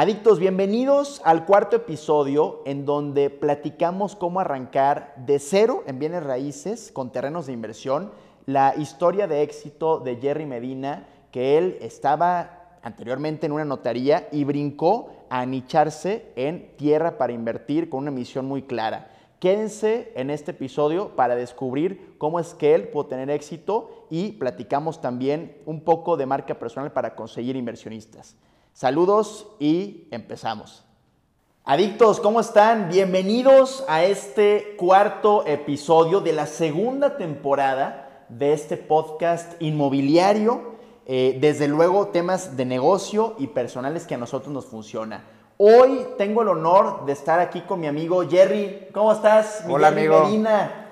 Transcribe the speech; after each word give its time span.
Adictos, 0.00 0.38
bienvenidos 0.38 1.20
al 1.24 1.44
cuarto 1.44 1.74
episodio 1.74 2.62
en 2.66 2.84
donde 2.84 3.30
platicamos 3.30 4.14
cómo 4.14 4.38
arrancar 4.38 5.12
de 5.26 5.40
cero 5.40 5.82
en 5.88 5.98
bienes 5.98 6.22
raíces 6.22 6.92
con 6.92 7.10
terrenos 7.10 7.46
de 7.46 7.52
inversión, 7.52 8.12
la 8.46 8.76
historia 8.76 9.26
de 9.26 9.42
éxito 9.42 9.98
de 9.98 10.14
Jerry 10.14 10.46
Medina, 10.46 11.08
que 11.32 11.58
él 11.58 11.78
estaba 11.80 12.78
anteriormente 12.80 13.46
en 13.46 13.50
una 13.50 13.64
notaría 13.64 14.28
y 14.30 14.44
brincó 14.44 15.10
a 15.30 15.40
anicharse 15.40 16.30
en 16.36 16.76
tierra 16.76 17.18
para 17.18 17.32
invertir 17.32 17.90
con 17.90 17.98
una 17.98 18.12
misión 18.12 18.46
muy 18.46 18.62
clara. 18.62 19.10
Quédense 19.40 20.12
en 20.14 20.30
este 20.30 20.52
episodio 20.52 21.16
para 21.16 21.34
descubrir 21.34 22.14
cómo 22.18 22.38
es 22.38 22.54
que 22.54 22.76
él 22.76 22.86
puede 22.86 23.08
tener 23.08 23.30
éxito 23.30 24.06
y 24.10 24.30
platicamos 24.34 25.00
también 25.00 25.56
un 25.66 25.80
poco 25.80 26.16
de 26.16 26.26
marca 26.26 26.56
personal 26.56 26.92
para 26.92 27.16
conseguir 27.16 27.56
inversionistas. 27.56 28.36
Saludos 28.78 29.48
y 29.58 30.06
empezamos. 30.12 30.84
Adictos, 31.64 32.20
¿cómo 32.20 32.38
están? 32.38 32.88
Bienvenidos 32.88 33.84
a 33.88 34.04
este 34.04 34.76
cuarto 34.78 35.44
episodio 35.48 36.20
de 36.20 36.32
la 36.32 36.46
segunda 36.46 37.16
temporada 37.16 38.24
de 38.28 38.52
este 38.52 38.76
podcast 38.76 39.60
inmobiliario. 39.60 40.76
Eh, 41.06 41.38
desde 41.40 41.66
luego, 41.66 42.06
temas 42.10 42.56
de 42.56 42.66
negocio 42.66 43.34
y 43.40 43.48
personales 43.48 44.06
que 44.06 44.14
a 44.14 44.18
nosotros 44.18 44.54
nos 44.54 44.66
funciona. 44.66 45.24
Hoy 45.56 46.06
tengo 46.16 46.42
el 46.42 46.48
honor 46.48 47.04
de 47.04 47.14
estar 47.14 47.40
aquí 47.40 47.62
con 47.62 47.80
mi 47.80 47.88
amigo 47.88 48.28
Jerry. 48.30 48.90
¿Cómo 48.94 49.10
estás? 49.10 49.64
Hola, 49.68 49.88
amigo. 49.88 50.24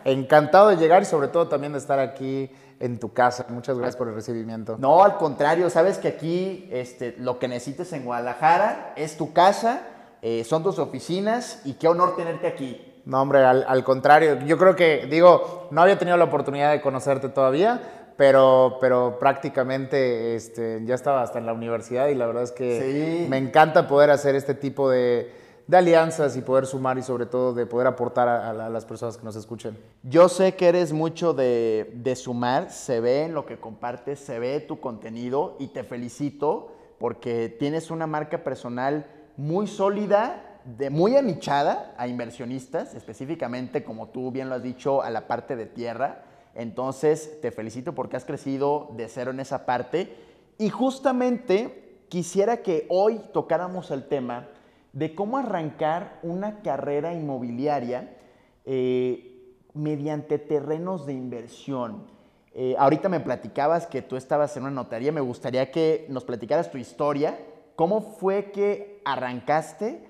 Encantado 0.04 0.70
de 0.70 0.76
llegar 0.76 1.02
y 1.02 1.04
sobre 1.04 1.28
todo 1.28 1.46
también 1.46 1.72
de 1.72 1.78
estar 1.78 2.00
aquí 2.00 2.50
en 2.80 2.98
tu 2.98 3.12
casa. 3.12 3.46
Muchas 3.48 3.76
gracias 3.76 3.96
por 3.96 4.08
el 4.08 4.14
recibimiento. 4.14 4.76
No, 4.78 5.02
al 5.02 5.16
contrario, 5.16 5.70
sabes 5.70 5.98
que 5.98 6.08
aquí 6.08 6.68
este, 6.70 7.14
lo 7.18 7.38
que 7.38 7.48
necesites 7.48 7.92
en 7.92 8.04
Guadalajara 8.04 8.92
es 8.96 9.16
tu 9.16 9.32
casa, 9.32 9.82
eh, 10.22 10.44
son 10.44 10.62
tus 10.62 10.78
oficinas 10.78 11.60
y 11.64 11.74
qué 11.74 11.88
honor 11.88 12.16
tenerte 12.16 12.46
aquí. 12.46 12.94
No, 13.04 13.22
hombre, 13.22 13.44
al, 13.44 13.84
contrario. 13.84 14.40
Yo 14.46 14.58
creo 14.58 14.74
que, 14.74 15.06
digo, 15.08 15.68
no 15.70 15.80
había 15.80 15.96
tenido 15.96 16.16
la 16.16 16.24
oportunidad 16.24 16.72
de 16.72 16.80
conocerte 16.80 17.28
todavía, 17.28 17.80
pero, 18.16 18.78
pero 18.80 19.18
prácticamente 19.20 20.34
este, 20.34 20.80
ya 20.84 20.96
estaba 20.96 21.22
hasta 21.22 21.38
en 21.38 21.46
la 21.46 21.52
universidad 21.52 22.08
y 22.08 22.16
la 22.16 22.26
verdad 22.26 22.42
es 22.42 22.50
que 22.50 23.26
me 23.30 23.38
encanta 23.38 23.86
poder 23.86 24.10
hacer 24.10 24.34
este 24.34 24.54
tipo 24.54 24.90
de 24.90 25.30
de 25.66 25.76
alianzas 25.76 26.36
y 26.36 26.42
poder 26.42 26.66
sumar 26.66 26.96
y 26.98 27.02
sobre 27.02 27.26
todo 27.26 27.52
de 27.52 27.66
poder 27.66 27.88
aportar 27.88 28.28
a, 28.28 28.52
las 28.70 28.84
personas 28.84 29.16
que 29.16 29.24
nos 29.24 29.34
escuchen. 29.36 29.76
Yo 30.02 30.28
sé 30.28 30.54
que 30.54 30.68
eres 30.68 30.92
mucho 30.92 31.34
de, 31.34 31.92
de, 31.94 32.14
sumar, 32.14 32.70
se 32.70 33.00
ve 33.00 33.24
en 33.24 33.34
lo 33.34 33.46
que 33.46 33.58
compartes, 33.58 34.20
se 34.20 34.38
ve 34.38 34.60
tu 34.60 34.78
contenido 34.78 35.56
y 35.58 35.68
te 35.68 35.82
felicito 35.82 36.72
porque 36.98 37.48
tienes 37.48 37.90
una 37.90 38.06
marca 38.06 38.44
personal 38.44 39.06
muy 39.36 39.66
sólida, 39.66 40.60
de, 40.64 40.90
muy 40.90 41.16
anichada 41.16 41.94
a 41.98 42.08
inversionistas, 42.08 42.94
específicamente 42.94 43.84
como 43.84 44.08
tú 44.08 44.30
bien 44.30 44.48
lo 44.48 44.54
has 44.54 44.62
dicho, 44.62 45.02
a 45.02 45.10
la 45.10 45.26
parte 45.26 45.56
de 45.56 45.66
tierra. 45.66 46.24
Entonces 46.54 47.40
te 47.40 47.50
felicito 47.50 47.94
porque 47.94 48.16
has 48.16 48.24
crecido 48.24 48.90
de 48.96 49.08
cero 49.08 49.30
en 49.30 49.40
esa 49.40 49.66
parte 49.66 50.16
y 50.58 50.70
justamente 50.70 52.04
quisiera 52.08 52.58
que 52.58 52.86
hoy 52.88 53.20
tocáramos 53.32 53.90
el 53.90 54.08
tema 54.08 54.48
de 54.96 55.14
cómo 55.14 55.36
arrancar 55.36 56.18
una 56.22 56.62
carrera 56.62 57.12
inmobiliaria 57.12 58.16
eh, 58.64 59.54
mediante 59.74 60.38
terrenos 60.38 61.04
de 61.04 61.12
inversión. 61.12 62.06
Eh, 62.54 62.74
ahorita 62.78 63.10
me 63.10 63.20
platicabas 63.20 63.86
que 63.86 64.00
tú 64.00 64.16
estabas 64.16 64.56
en 64.56 64.62
una 64.62 64.72
notaría, 64.72 65.12
me 65.12 65.20
gustaría 65.20 65.70
que 65.70 66.06
nos 66.08 66.24
platicaras 66.24 66.70
tu 66.70 66.78
historia, 66.78 67.38
cómo 67.76 68.00
fue 68.00 68.52
que 68.52 69.02
arrancaste 69.04 70.08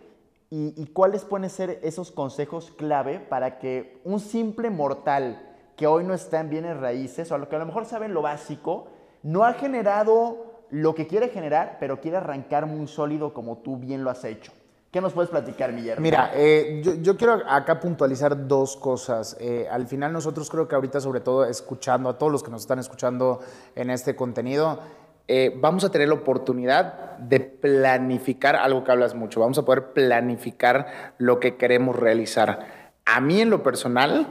y, 0.51 0.87
cuáles 0.93 1.25
pueden 1.25 1.51
ser 1.51 1.81
esos 1.83 2.13
consejos 2.13 2.71
clave 2.71 3.19
para 3.19 3.59
que 3.59 4.01
un 4.05 4.21
simple 4.21 4.71
mortal 4.71 5.57
que 5.75 5.89
hoy 5.89 6.05
no 6.05 6.15
está 6.15 6.39
en 6.39 6.49
bienes 6.49 6.77
raíces, 6.77 7.33
o 7.33 7.35
a 7.35 7.39
lo 7.39 7.49
que 7.49 7.57
a 7.57 7.59
lo 7.59 7.67
mejor 7.67 7.87
saben 7.87 8.15
lo 8.15 8.23
básico, 8.23 8.87
no 9.25 9.43
ha 9.43 9.55
generado 9.55 10.63
lo 10.71 10.95
que 10.95 11.09
quiere 11.09 11.31
generar, 11.31 11.79
pero 11.81 12.01
quiere 12.01 12.19
arrancar 12.19 12.67
muy 12.67 12.87
sólido 12.87 13.35
como 13.35 13.59
tú 13.59 13.79
bien 13.79 14.05
lo 14.05 14.11
has 14.11 14.23
hecho. 14.25 14.53
¿Qué 14.97 15.03
nos 15.03 15.13
puedes 15.13 15.29
platicar, 15.29 15.77
Guillermo? 15.77 16.01
Mira, 16.01 16.31
eh, 16.33 16.81
yo, 17.03 17.19
quiero 17.19 17.43
acá 17.47 17.79
puntualizar 17.79 18.49
dos 18.49 18.79
cosas. 18.79 19.37
Eh, 19.39 19.69
al 19.71 19.87
final 19.87 20.11
nosotros 20.11 20.49
creo 20.49 20.67
que 20.67 20.75
ahorita, 20.75 21.03
sobre 21.03 21.21
todo 21.21 21.45
escuchando 21.45 22.09
a 22.09 22.17
todos 22.17 22.33
los 22.33 22.43
que 22.43 22.51
nos 22.51 22.63
están 22.63 22.79
escuchando 22.79 23.41
en 23.75 23.91
este 23.91 24.17
contenido, 24.17 24.81
eh, 25.29 25.55
vamos 25.61 25.85
a 25.85 25.91
tener 25.91 26.09
la 26.09 26.15
oportunidad 26.15 27.19
de 27.19 27.41
planificar 27.41 28.57
algo 28.57 28.85
que 28.85 28.91
hablas 28.91 29.15
mucho. 29.15 29.39
Vamos 29.39 29.59
a 29.59 29.67
poder 29.67 29.93
planificar 29.93 31.13
lo 31.19 31.41
que 31.41 31.59
queremos 31.59 31.95
realizar. 31.95 32.95
A 33.05 33.21
mí 33.21 33.43
en 33.43 33.51
lo 33.51 33.63
personal, 33.63 34.27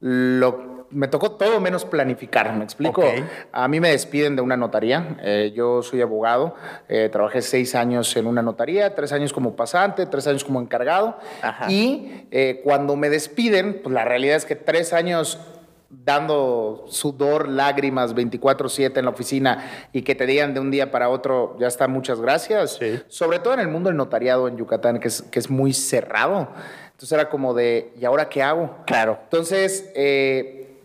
lo 0.00 0.77
me 0.90 1.08
tocó 1.08 1.32
todo 1.32 1.60
menos 1.60 1.84
planificar, 1.84 2.54
¿me 2.54 2.64
explico? 2.64 3.02
A 3.52 3.68
mí 3.68 3.80
me 3.80 3.90
despiden 3.90 4.36
de 4.36 4.42
una 4.42 4.56
notaría, 4.56 5.16
eh, 5.22 5.52
yo 5.54 5.82
soy 5.82 6.00
abogado, 6.00 6.54
eh, 6.88 7.08
trabajé 7.10 7.42
seis 7.42 7.74
años 7.74 8.16
en 8.16 8.26
una 8.26 8.42
notaría, 8.42 8.94
tres 8.94 9.12
años 9.12 9.32
como 9.32 9.54
pasante, 9.54 10.06
tres 10.06 10.26
años 10.26 10.44
como 10.44 10.60
encargado, 10.60 11.18
y 11.68 12.26
eh, 12.30 12.60
cuando 12.64 12.96
me 12.96 13.10
despiden, 13.10 13.80
pues 13.82 13.92
la 13.92 14.04
realidad 14.04 14.36
es 14.36 14.44
que 14.44 14.56
tres 14.56 14.92
años 14.92 15.38
dando 15.90 16.84
sudor, 16.88 17.48
lágrimas 17.48 18.14
24/7 18.14 18.98
en 18.98 19.04
la 19.06 19.10
oficina 19.10 19.88
y 19.92 20.02
que 20.02 20.14
te 20.14 20.26
digan 20.26 20.52
de 20.52 20.60
un 20.60 20.70
día 20.70 20.90
para 20.90 21.08
otro, 21.08 21.56
ya 21.58 21.66
está, 21.66 21.88
muchas 21.88 22.20
gracias. 22.20 22.78
Sobre 23.08 23.38
todo 23.38 23.54
en 23.54 23.60
el 23.60 23.68
mundo 23.68 23.88
del 23.88 23.96
notariado 23.96 24.48
en 24.48 24.58
Yucatán, 24.58 25.00
que 25.00 25.08
es, 25.08 25.22
que 25.22 25.38
es 25.38 25.48
muy 25.48 25.72
cerrado. 25.72 26.48
Entonces 26.90 27.12
era 27.12 27.30
como 27.30 27.54
de, 27.54 27.92
¿y 27.98 28.04
ahora 28.04 28.28
qué 28.28 28.42
hago? 28.42 28.74
Claro. 28.84 29.18
Entonces, 29.22 29.90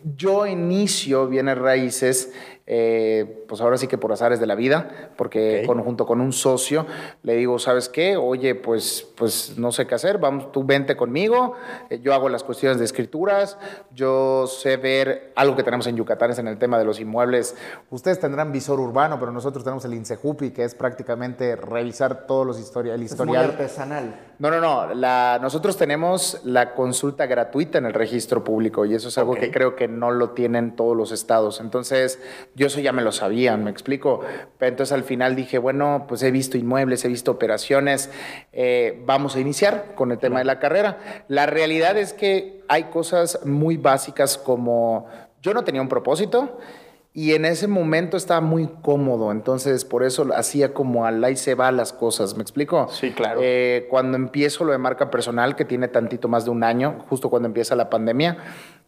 yo 0.04 0.46
inicio 0.46 1.26
bienes 1.28 1.58
raíces 1.58 2.32
eh, 2.66 3.44
pues 3.46 3.60
ahora 3.60 3.76
sí 3.76 3.88
que 3.88 3.98
por 3.98 4.10
azares 4.10 4.40
de 4.40 4.46
la 4.46 4.54
vida, 4.54 5.10
porque 5.18 5.66
junto 5.66 6.06
con 6.06 6.22
un 6.22 6.32
socio 6.32 6.86
le 7.22 7.36
digo, 7.36 7.58
¿sabes 7.58 7.90
qué? 7.90 8.16
Oye, 8.16 8.54
pues, 8.54 9.06
pues 9.16 9.58
no 9.58 9.70
sé 9.70 9.86
qué 9.86 9.94
hacer, 9.94 10.16
vamos, 10.16 10.50
tú 10.50 10.64
vente 10.64 10.96
conmigo, 10.96 11.56
eh, 11.90 12.00
yo 12.02 12.14
hago 12.14 12.30
las 12.30 12.42
cuestiones 12.42 12.78
de 12.78 12.86
escrituras, 12.86 13.58
yo 13.94 14.46
sé 14.46 14.78
ver 14.78 15.34
algo 15.36 15.56
que 15.56 15.62
tenemos 15.62 15.86
en 15.88 15.96
Yucatán 15.96 16.30
es 16.30 16.38
en 16.38 16.48
el 16.48 16.56
tema 16.56 16.78
de 16.78 16.86
los 16.86 17.00
inmuebles. 17.00 17.54
Ustedes 17.90 18.18
tendrán 18.18 18.50
visor 18.50 18.80
urbano, 18.80 19.20
pero 19.20 19.30
nosotros 19.30 19.62
tenemos 19.62 19.84
el 19.84 19.92
INSEJUPI, 19.92 20.52
que 20.52 20.64
es 20.64 20.74
prácticamente 20.74 21.56
revisar 21.56 22.26
todos 22.26 22.46
los 22.46 22.58
historia, 22.58 22.94
el 22.94 23.02
historial. 23.02 23.44
Es 23.44 23.46
muy 23.46 23.60
artesanal. 23.60 24.14
No, 24.38 24.50
no, 24.50 24.60
no. 24.60 24.94
La, 24.94 25.38
nosotros 25.40 25.76
tenemos 25.76 26.40
la 26.44 26.74
consulta 26.74 27.26
gratuita 27.26 27.78
en 27.78 27.86
el 27.86 27.92
registro 27.94 28.42
público 28.42 28.84
y 28.84 28.94
eso 28.94 29.08
es 29.08 29.18
algo 29.18 29.34
que 29.34 29.50
creo 29.50 29.76
que 29.76 29.86
no 29.86 30.10
lo 30.10 30.30
tienen 30.30 30.74
todos 30.74 30.96
los 30.96 31.12
estados. 31.12 31.60
Entonces, 31.60 32.20
yo 32.54 32.66
eso 32.66 32.80
ya 32.80 32.92
me 32.92 33.02
lo 33.02 33.12
sabían, 33.12 33.62
me 33.62 33.70
explico. 33.70 34.20
Pero 34.58 34.70
entonces 34.70 34.92
al 34.92 35.04
final 35.04 35.36
dije, 35.36 35.58
bueno, 35.58 36.06
pues 36.08 36.22
he 36.22 36.30
visto 36.30 36.58
inmuebles, 36.58 37.04
he 37.04 37.08
visto 37.08 37.30
operaciones, 37.30 38.10
eh, 38.52 39.02
vamos 39.06 39.36
a 39.36 39.40
iniciar 39.40 39.94
con 39.94 40.10
el 40.10 40.18
tema 40.18 40.38
de 40.38 40.44
la 40.44 40.58
carrera. 40.58 41.24
La 41.28 41.46
realidad 41.46 41.96
es 41.96 42.12
que 42.12 42.64
hay 42.68 42.84
cosas 42.84 43.40
muy 43.44 43.76
básicas 43.76 44.36
como 44.36 45.08
yo 45.42 45.54
no 45.54 45.62
tenía 45.62 45.82
un 45.82 45.88
propósito. 45.88 46.58
Y 47.16 47.34
en 47.34 47.44
ese 47.44 47.68
momento 47.68 48.16
estaba 48.16 48.40
muy 48.40 48.68
cómodo, 48.82 49.30
entonces 49.30 49.84
por 49.84 50.02
eso 50.02 50.26
hacía 50.34 50.74
como 50.74 51.06
al 51.06 51.22
ahí 51.22 51.36
se 51.36 51.54
va 51.54 51.70
las 51.70 51.92
cosas, 51.92 52.34
¿me 52.36 52.42
explico? 52.42 52.88
Sí, 52.90 53.12
claro. 53.12 53.38
Eh, 53.40 53.86
cuando 53.88 54.16
empiezo 54.16 54.64
lo 54.64 54.72
de 54.72 54.78
marca 54.78 55.12
personal, 55.12 55.54
que 55.54 55.64
tiene 55.64 55.86
tantito 55.86 56.26
más 56.26 56.44
de 56.44 56.50
un 56.50 56.64
año, 56.64 57.04
justo 57.08 57.30
cuando 57.30 57.46
empieza 57.46 57.76
la 57.76 57.88
pandemia, 57.88 58.38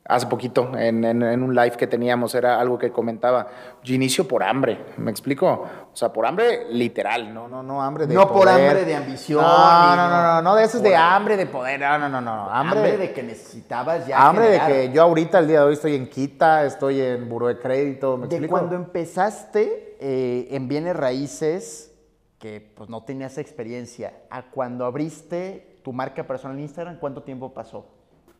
hace 0.08 0.26
poquito 0.26 0.76
en, 0.76 1.22
un 1.22 1.54
live 1.54 1.76
que 1.76 1.86
teníamos, 1.86 2.34
era 2.34 2.60
algo 2.60 2.78
que 2.78 2.90
comentaba, 2.90 3.48
yo 3.82 3.94
inicio 3.94 4.26
por 4.26 4.42
hambre, 4.42 4.84
¿me 4.96 5.10
explico? 5.10 5.46
O 5.92 5.96
sea, 5.96 6.12
por 6.12 6.26
hambre 6.26 6.66
literal, 6.70 7.32
no, 7.32 7.48
no, 7.48 7.62
no 7.62 7.82
hambre 7.82 8.06
de 8.06 8.14
No 8.14 8.28
por 8.28 8.48
hambre 8.48 8.84
de 8.84 8.94
ambición. 8.94 9.42
No, 9.42 9.96
no, 9.96 10.08
no, 10.08 10.22
no, 10.22 10.42
no, 10.42 10.54
de 10.54 10.64
eso 10.64 10.76
es 10.76 10.82
de 10.82 10.94
hambre 10.94 11.36
de 11.36 11.46
poder, 11.46 11.80
no, 11.80 11.98
no, 11.98 12.08
no, 12.08 12.20
no. 12.20 12.50
Hambre, 12.50 12.96
de 12.96 13.12
que 13.12 13.22
necesitabas 13.22 14.06
ya 14.06 14.28
Hambre 14.28 14.48
de 14.48 14.60
que 14.60 14.92
yo 14.92 15.02
ahorita, 15.02 15.38
el 15.40 15.48
día 15.48 15.60
de 15.60 15.66
hoy, 15.66 15.74
estoy 15.74 15.96
en 15.96 16.08
Quita, 16.08 16.64
estoy 16.64 17.00
en 17.00 17.28
Buro 17.28 17.48
de 17.48 17.58
Crédito, 17.58 18.16
¿me 18.16 18.28
de 18.28 18.46
cuando 18.48 18.76
empezaste 18.76 19.96
eh, 20.00 20.48
en 20.50 20.68
bienes 20.68 20.94
raíces, 20.96 21.92
que 22.38 22.60
pues 22.60 22.88
no 22.88 23.02
tenías 23.02 23.38
experiencia, 23.38 24.14
a 24.30 24.50
cuando 24.50 24.84
abriste 24.84 25.80
tu 25.82 25.92
marca 25.92 26.26
personal 26.26 26.56
en 26.56 26.64
Instagram, 26.64 26.98
¿cuánto 26.98 27.22
tiempo 27.22 27.52
pasó? 27.52 27.95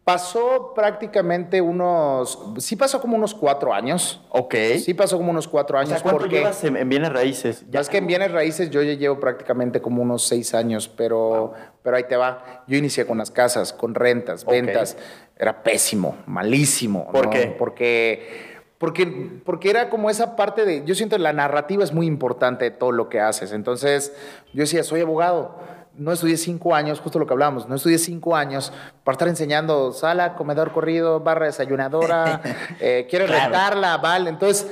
Pasó 0.06 0.72
prácticamente 0.72 1.60
unos, 1.60 2.38
sí 2.58 2.76
pasó 2.76 3.00
como 3.00 3.16
unos 3.16 3.34
cuatro 3.34 3.74
años. 3.74 4.22
Ok. 4.28 4.54
Sí 4.78 4.94
pasó 4.94 5.16
como 5.16 5.32
unos 5.32 5.48
cuatro 5.48 5.76
años. 5.76 5.98
O 5.98 6.02
¿cuánto 6.04 6.20
porque, 6.20 6.36
llevas 6.36 6.62
en, 6.62 6.88
bienes 6.88 7.12
raíces? 7.12 7.64
Ya 7.72 7.80
es 7.80 7.88
que 7.88 7.98
en 7.98 8.06
bienes 8.06 8.30
raíces 8.30 8.70
yo 8.70 8.82
ya 8.82 8.92
llevo 8.92 9.18
prácticamente 9.18 9.80
como 9.80 10.02
unos 10.02 10.22
seis 10.22 10.54
años, 10.54 10.86
pero, 10.86 11.54
pero 11.82 11.96
ahí 11.96 12.04
te 12.04 12.14
va. 12.16 12.62
Yo 12.68 12.76
inicié 12.76 13.04
con 13.04 13.18
las 13.18 13.32
casas, 13.32 13.72
con 13.72 13.96
rentas, 13.96 14.46
ventas. 14.46 14.96
Era 15.36 15.64
pésimo, 15.64 16.14
malísimo. 16.26 17.10
¿Por 17.10 17.28
qué? 17.28 17.52
Porque... 17.58 18.54
Porque, 18.78 19.06
porque 19.44 19.70
era 19.70 19.88
como 19.88 20.10
esa 20.10 20.36
parte 20.36 20.66
de, 20.66 20.84
yo 20.84 20.94
siento 20.94 21.16
que 21.16 21.22
la 21.22 21.32
narrativa 21.32 21.82
es 21.82 21.94
muy 21.94 22.06
importante 22.06 22.66
de 22.66 22.70
todo 22.70 22.92
lo 22.92 23.08
que 23.08 23.20
haces. 23.20 23.52
Entonces, 23.52 24.14
yo 24.52 24.60
decía, 24.60 24.82
soy 24.82 25.00
abogado, 25.00 25.56
no 25.98 26.12
estudié 26.12 26.36
cinco 26.36 26.74
años, 26.74 27.00
justo 27.00 27.18
lo 27.18 27.26
que 27.26 27.32
hablábamos, 27.32 27.68
no 27.68 27.74
estudié 27.74 27.98
cinco 27.98 28.36
años 28.36 28.72
para 29.04 29.14
estar 29.14 29.28
enseñando 29.28 29.92
sala, 29.92 30.34
comedor 30.34 30.72
corrido, 30.72 31.20
barra 31.20 31.46
desayunadora, 31.46 32.40
eh, 32.80 33.06
quiero 33.08 33.26
rentarla, 33.26 33.96
vale. 33.98 34.30
Entonces, 34.30 34.70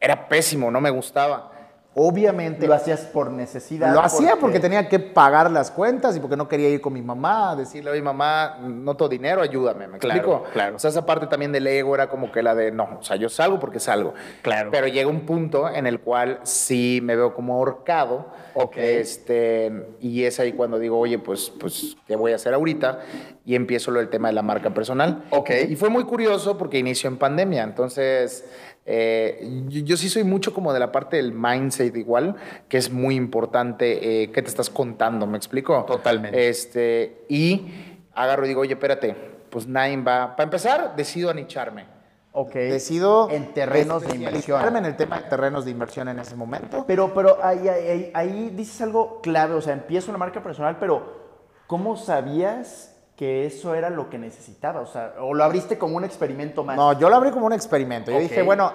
era 0.00 0.28
pésimo, 0.28 0.70
no 0.70 0.80
me 0.80 0.90
gustaba. 0.90 1.51
Obviamente. 1.94 2.66
Lo 2.66 2.74
hacías 2.74 3.00
por 3.00 3.30
necesidad. 3.30 3.92
Lo 3.92 4.00
hacía 4.00 4.36
porque 4.36 4.58
tenía 4.58 4.88
que 4.88 4.98
pagar 4.98 5.50
las 5.50 5.70
cuentas 5.70 6.16
y 6.16 6.20
porque 6.20 6.36
no 6.36 6.48
quería 6.48 6.68
ir 6.70 6.80
con 6.80 6.94
mi 6.94 7.02
mamá, 7.02 7.54
decirle, 7.54 7.90
oye, 7.90 8.00
mamá, 8.00 8.58
no 8.62 8.96
tengo 8.96 9.10
dinero, 9.10 9.42
ayúdame. 9.42 9.88
¿Me 9.88 9.98
explico? 9.98 10.44
Claro. 10.52 10.76
O 10.76 10.78
sea, 10.78 10.88
esa 10.88 11.04
parte 11.04 11.26
también 11.26 11.52
del 11.52 11.66
ego 11.66 11.94
era 11.94 12.08
como 12.08 12.32
que 12.32 12.42
la 12.42 12.54
de, 12.54 12.72
no, 12.72 12.98
o 13.00 13.02
sea, 13.02 13.16
yo 13.16 13.28
salgo 13.28 13.60
porque 13.60 13.78
salgo. 13.78 14.14
Claro. 14.40 14.70
Pero 14.70 14.86
llega 14.86 15.08
un 15.10 15.26
punto 15.26 15.68
en 15.68 15.86
el 15.86 16.00
cual 16.00 16.40
sí 16.44 17.00
me 17.02 17.14
veo 17.14 17.34
como 17.34 17.54
ahorcado. 17.54 18.26
Ok. 18.54 18.76
Este, 18.78 19.96
y 20.00 20.24
es 20.24 20.40
ahí 20.40 20.52
cuando 20.52 20.78
digo, 20.78 20.98
oye, 20.98 21.18
pues, 21.18 21.52
pues, 21.60 21.96
¿qué 22.06 22.16
voy 22.16 22.32
a 22.32 22.36
hacer 22.36 22.54
ahorita? 22.54 23.00
Y 23.44 23.54
empiezo 23.54 23.90
lo 23.90 23.98
del 23.98 24.08
tema 24.08 24.28
de 24.28 24.34
la 24.34 24.42
marca 24.42 24.70
personal. 24.70 25.24
Ok. 25.30 25.50
Y 25.68 25.76
fue 25.76 25.90
muy 25.90 26.04
curioso 26.04 26.56
porque 26.56 26.78
inició 26.78 27.08
en 27.08 27.18
pandemia. 27.18 27.64
Entonces. 27.64 28.46
Eh, 28.84 29.64
yo, 29.68 29.80
yo, 29.82 29.96
sí 29.96 30.08
soy 30.08 30.24
mucho 30.24 30.52
como 30.52 30.72
de 30.72 30.80
la 30.80 30.90
parte 30.90 31.16
del 31.16 31.32
mindset 31.32 31.96
igual, 31.96 32.36
que 32.68 32.78
es 32.78 32.90
muy 32.90 33.14
importante 33.14 34.22
eh, 34.22 34.32
qué 34.32 34.42
te 34.42 34.48
estás 34.48 34.70
contando, 34.70 35.26
¿me 35.26 35.36
explico? 35.36 35.84
Totalmente. 35.84 36.48
Este, 36.48 37.24
y 37.28 37.72
agarro 38.14 38.44
y 38.44 38.48
digo, 38.48 38.62
oye, 38.62 38.74
espérate, 38.74 39.14
pues 39.50 39.66
nadie 39.66 39.96
va... 39.98 40.34
Para 40.34 40.44
empezar, 40.44 40.96
decido 40.96 41.30
anicharme. 41.30 41.86
Ok. 42.32 42.54
Decido... 42.54 43.30
En 43.30 43.52
terrenos 43.52 44.02
de 44.06 44.16
inversión. 44.16 44.76
en 44.76 44.84
el 44.84 44.96
tema 44.96 45.20
de 45.20 45.28
terrenos 45.28 45.64
de 45.64 45.70
inversión 45.70 46.08
en 46.08 46.18
ese 46.18 46.34
momento. 46.34 46.84
Pero, 46.86 47.14
pero 47.14 47.38
ahí, 47.42 47.68
ahí, 47.68 48.10
ahí 48.14 48.50
dices 48.56 48.80
algo 48.80 49.20
clave, 49.20 49.54
o 49.54 49.60
sea, 49.60 49.74
empiezo 49.74 50.10
una 50.10 50.18
marca 50.18 50.42
personal, 50.42 50.78
pero 50.80 51.22
¿cómo 51.66 51.96
sabías 51.96 52.91
que 53.22 53.46
eso 53.46 53.76
era 53.76 53.88
lo 53.88 54.10
que 54.10 54.18
necesitaba, 54.18 54.80
o 54.80 54.86
sea, 54.86 55.14
o 55.20 55.32
lo 55.32 55.44
abriste 55.44 55.78
como 55.78 55.96
un 55.96 56.02
experimento 56.02 56.64
más. 56.64 56.74
No, 56.74 56.98
yo 56.98 57.08
lo 57.08 57.14
abrí 57.14 57.30
como 57.30 57.46
un 57.46 57.52
experimento. 57.52 58.10
Yo 58.10 58.16
okay. 58.16 58.28
dije, 58.28 58.42
bueno, 58.42 58.72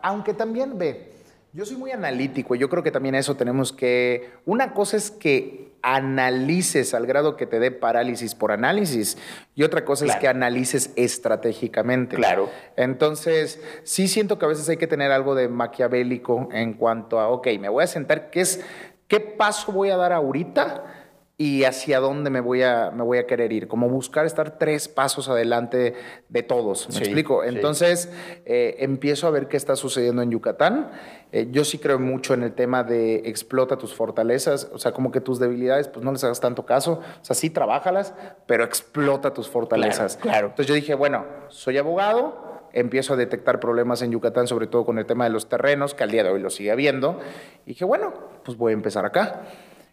aunque 0.00 0.32
también 0.32 0.78
ve, 0.78 1.12
yo 1.52 1.66
soy 1.66 1.76
muy 1.76 1.90
analítico, 1.90 2.54
yo 2.54 2.70
creo 2.70 2.82
que 2.82 2.90
también 2.90 3.14
eso 3.14 3.36
tenemos 3.36 3.74
que, 3.74 4.32
una 4.46 4.72
cosa 4.72 4.96
es 4.96 5.10
que 5.10 5.74
analices 5.82 6.94
al 6.94 7.04
grado 7.06 7.36
que 7.36 7.44
te 7.44 7.60
dé 7.60 7.72
parálisis 7.72 8.34
por 8.34 8.52
análisis 8.52 9.18
y 9.54 9.64
otra 9.64 9.84
cosa 9.84 10.06
claro. 10.06 10.16
es 10.16 10.20
que 10.22 10.28
analices 10.28 10.92
estratégicamente. 10.96 12.16
Claro. 12.16 12.48
Entonces, 12.76 13.60
sí 13.82 14.08
siento 14.08 14.38
que 14.38 14.46
a 14.46 14.48
veces 14.48 14.66
hay 14.70 14.78
que 14.78 14.86
tener 14.86 15.12
algo 15.12 15.34
de 15.34 15.50
maquiavélico 15.50 16.48
en 16.52 16.72
cuanto 16.72 17.20
a, 17.20 17.28
ok, 17.28 17.48
me 17.60 17.68
voy 17.68 17.84
a 17.84 17.86
sentar, 17.86 18.30
¿qué 18.30 18.40
es, 18.40 18.64
qué 19.08 19.20
paso 19.20 19.72
voy 19.72 19.90
a 19.90 19.98
dar 19.98 20.14
ahorita? 20.14 20.99
Y 21.40 21.64
hacia 21.64 22.00
dónde 22.00 22.28
me 22.28 22.40
voy 22.40 22.62
a, 22.62 22.90
me 22.90 23.02
voy 23.02 23.16
a 23.16 23.26
querer 23.26 23.50
ir, 23.50 23.66
como 23.66 23.88
buscar 23.88 24.26
estar 24.26 24.58
tres 24.58 24.88
pasos 24.88 25.26
adelante 25.30 25.94
de 26.28 26.42
todos, 26.42 26.86
¿me 26.88 26.96
sí, 26.96 27.00
explico? 27.00 27.44
Entonces 27.44 28.10
sí. 28.12 28.42
eh, 28.44 28.76
empiezo 28.80 29.26
a 29.26 29.30
ver 29.30 29.48
qué 29.48 29.56
está 29.56 29.74
sucediendo 29.74 30.20
en 30.20 30.30
Yucatán. 30.30 30.90
Eh, 31.32 31.48
yo 31.50 31.64
sí 31.64 31.78
creo 31.78 31.98
mucho 31.98 32.34
en 32.34 32.42
el 32.42 32.52
tema 32.52 32.84
de 32.84 33.22
explota 33.24 33.78
tus 33.78 33.94
fortalezas, 33.94 34.68
o 34.74 34.76
sea, 34.76 34.92
como 34.92 35.10
que 35.10 35.22
tus 35.22 35.38
debilidades, 35.38 35.88
pues 35.88 36.04
no 36.04 36.12
les 36.12 36.22
hagas 36.24 36.40
tanto 36.40 36.66
caso, 36.66 37.00
o 37.00 37.24
sea, 37.24 37.34
sí 37.34 37.48
trabájalas, 37.48 38.12
pero 38.44 38.62
explota 38.62 39.32
tus 39.32 39.48
fortalezas. 39.48 40.16
Claro, 40.16 40.30
claro. 40.32 40.46
Entonces 40.48 40.66
yo 40.66 40.74
dije, 40.74 40.94
bueno, 40.94 41.24
soy 41.48 41.78
abogado, 41.78 42.68
empiezo 42.74 43.14
a 43.14 43.16
detectar 43.16 43.60
problemas 43.60 44.02
en 44.02 44.10
Yucatán, 44.10 44.46
sobre 44.46 44.66
todo 44.66 44.84
con 44.84 44.98
el 44.98 45.06
tema 45.06 45.24
de 45.24 45.30
los 45.30 45.48
terrenos, 45.48 45.94
que 45.94 46.04
al 46.04 46.10
día 46.10 46.22
de 46.22 46.28
hoy 46.28 46.40
lo 46.42 46.50
sigue 46.50 46.70
habiendo, 46.70 47.18
y 47.64 47.70
dije, 47.70 47.86
bueno, 47.86 48.12
pues 48.44 48.58
voy 48.58 48.72
a 48.72 48.74
empezar 48.74 49.06
acá. 49.06 49.40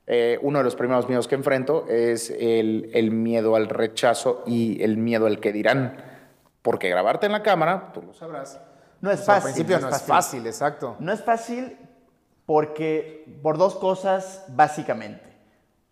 Eh, 0.10 0.40
uno 0.42 0.60
de 0.60 0.64
los 0.64 0.76
primeros 0.76 1.08
miedos 1.10 1.28
que 1.28 1.36
enfrento 1.36 1.86
es 1.90 2.30
el, 2.30 2.90
el, 2.94 3.12
miedo 3.12 3.58
al 3.58 3.68
rechazo 3.68 4.42
y 4.48 4.82
el 4.82 4.96
miedo 4.96 5.26
al 5.26 5.42
que 5.42 5.52
dirán. 5.52 5.98
Porque 6.62 6.90
grabarte 6.90 7.26
en 7.26 7.34
la 7.34 7.44
cámara, 7.44 7.92
tú 7.94 8.02
lo 8.02 8.14
sabrás. 8.14 8.60
No 9.02 9.12
es 9.12 9.22
o 9.22 9.24
fácil. 9.24 9.26
sea, 9.26 9.36
al 9.36 9.44
principio 9.44 9.80
no, 9.80 9.82
no 9.82 9.88
es 9.90 10.02
fácil. 10.02 10.08
fácil, 10.08 10.48
exacto. 10.48 10.96
No 11.00 11.12
es 11.12 11.22
fácil 11.22 11.78
porque, 12.46 13.40
por 13.44 13.58
dos 13.58 13.76
cosas 13.76 14.46
básicamente. 14.48 15.26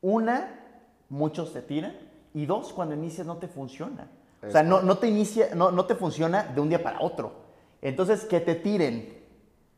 Una, 0.02 0.62
muchos 1.10 1.52
te 1.52 1.62
tiran. 1.62 1.94
Y 2.34 2.46
dos, 2.46 2.72
cuando 2.72 2.96
inicias 2.96 3.28
no 3.28 3.38
te 3.38 3.48
funciona. 3.50 4.08
Es 4.42 4.50
o 4.50 4.52
sea, 4.52 4.64
no, 4.64 4.82
no, 4.82 4.98
te 4.98 5.08
inicia, 5.08 5.50
no, 5.56 5.72
no 5.72 5.86
te 5.86 5.96
funciona 5.96 6.44
de 6.44 6.62
un 6.62 6.70
día 6.70 6.82
para 6.82 7.02
otro. 7.02 7.34
Entonces, 7.82 8.24
que 8.24 8.40
te 8.40 8.56
tiren 8.56 9.14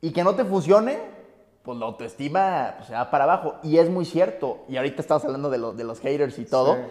y 0.01 0.12
que 0.12 0.24
no 0.24 0.36
te 0.36 0.45
funcione, 0.45 1.17
pues 1.68 1.80
la 1.80 1.86
autoestima 1.86 2.75
pues, 2.78 2.88
se 2.88 2.94
va 2.94 3.12
para 3.12 3.25
abajo. 3.25 3.56
Y 3.62 3.78
es 3.78 3.90
muy 3.90 4.06
cierto. 4.06 4.60
Y 4.69 4.78
ahorita 4.78 5.02
estamos 5.02 5.25
hablando 5.25 5.50
de, 5.50 5.58
lo, 5.58 5.74
de 5.74 5.84
los 5.84 6.00
haters 6.00 6.40
y 6.40 6.46
todo. 6.46 6.75
Sí. 6.75 6.81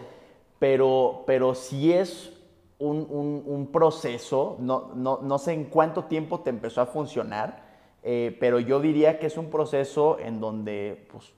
Pero, 0.58 1.24
pero 1.26 1.54
sí 1.54 1.94
es 1.94 2.30
un, 2.78 3.06
un, 3.08 3.42
un 3.46 3.72
proceso. 3.72 4.58
No, 4.60 4.92
no, 4.94 5.20
no, 5.22 5.38
sé 5.38 5.54
en 5.54 5.64
cuánto 5.64 6.04
tiempo 6.04 6.40
te 6.40 6.50
empezó 6.50 6.82
a 6.82 6.86
funcionar. 6.86 7.64
Eh, 8.02 8.36
pero 8.38 8.60
yo 8.60 8.78
diría 8.78 9.18
que 9.18 9.28
es 9.28 9.38
un 9.38 9.48
proceso 9.48 10.18
en 10.20 10.40
donde 10.40 11.08
pues, 11.10 11.32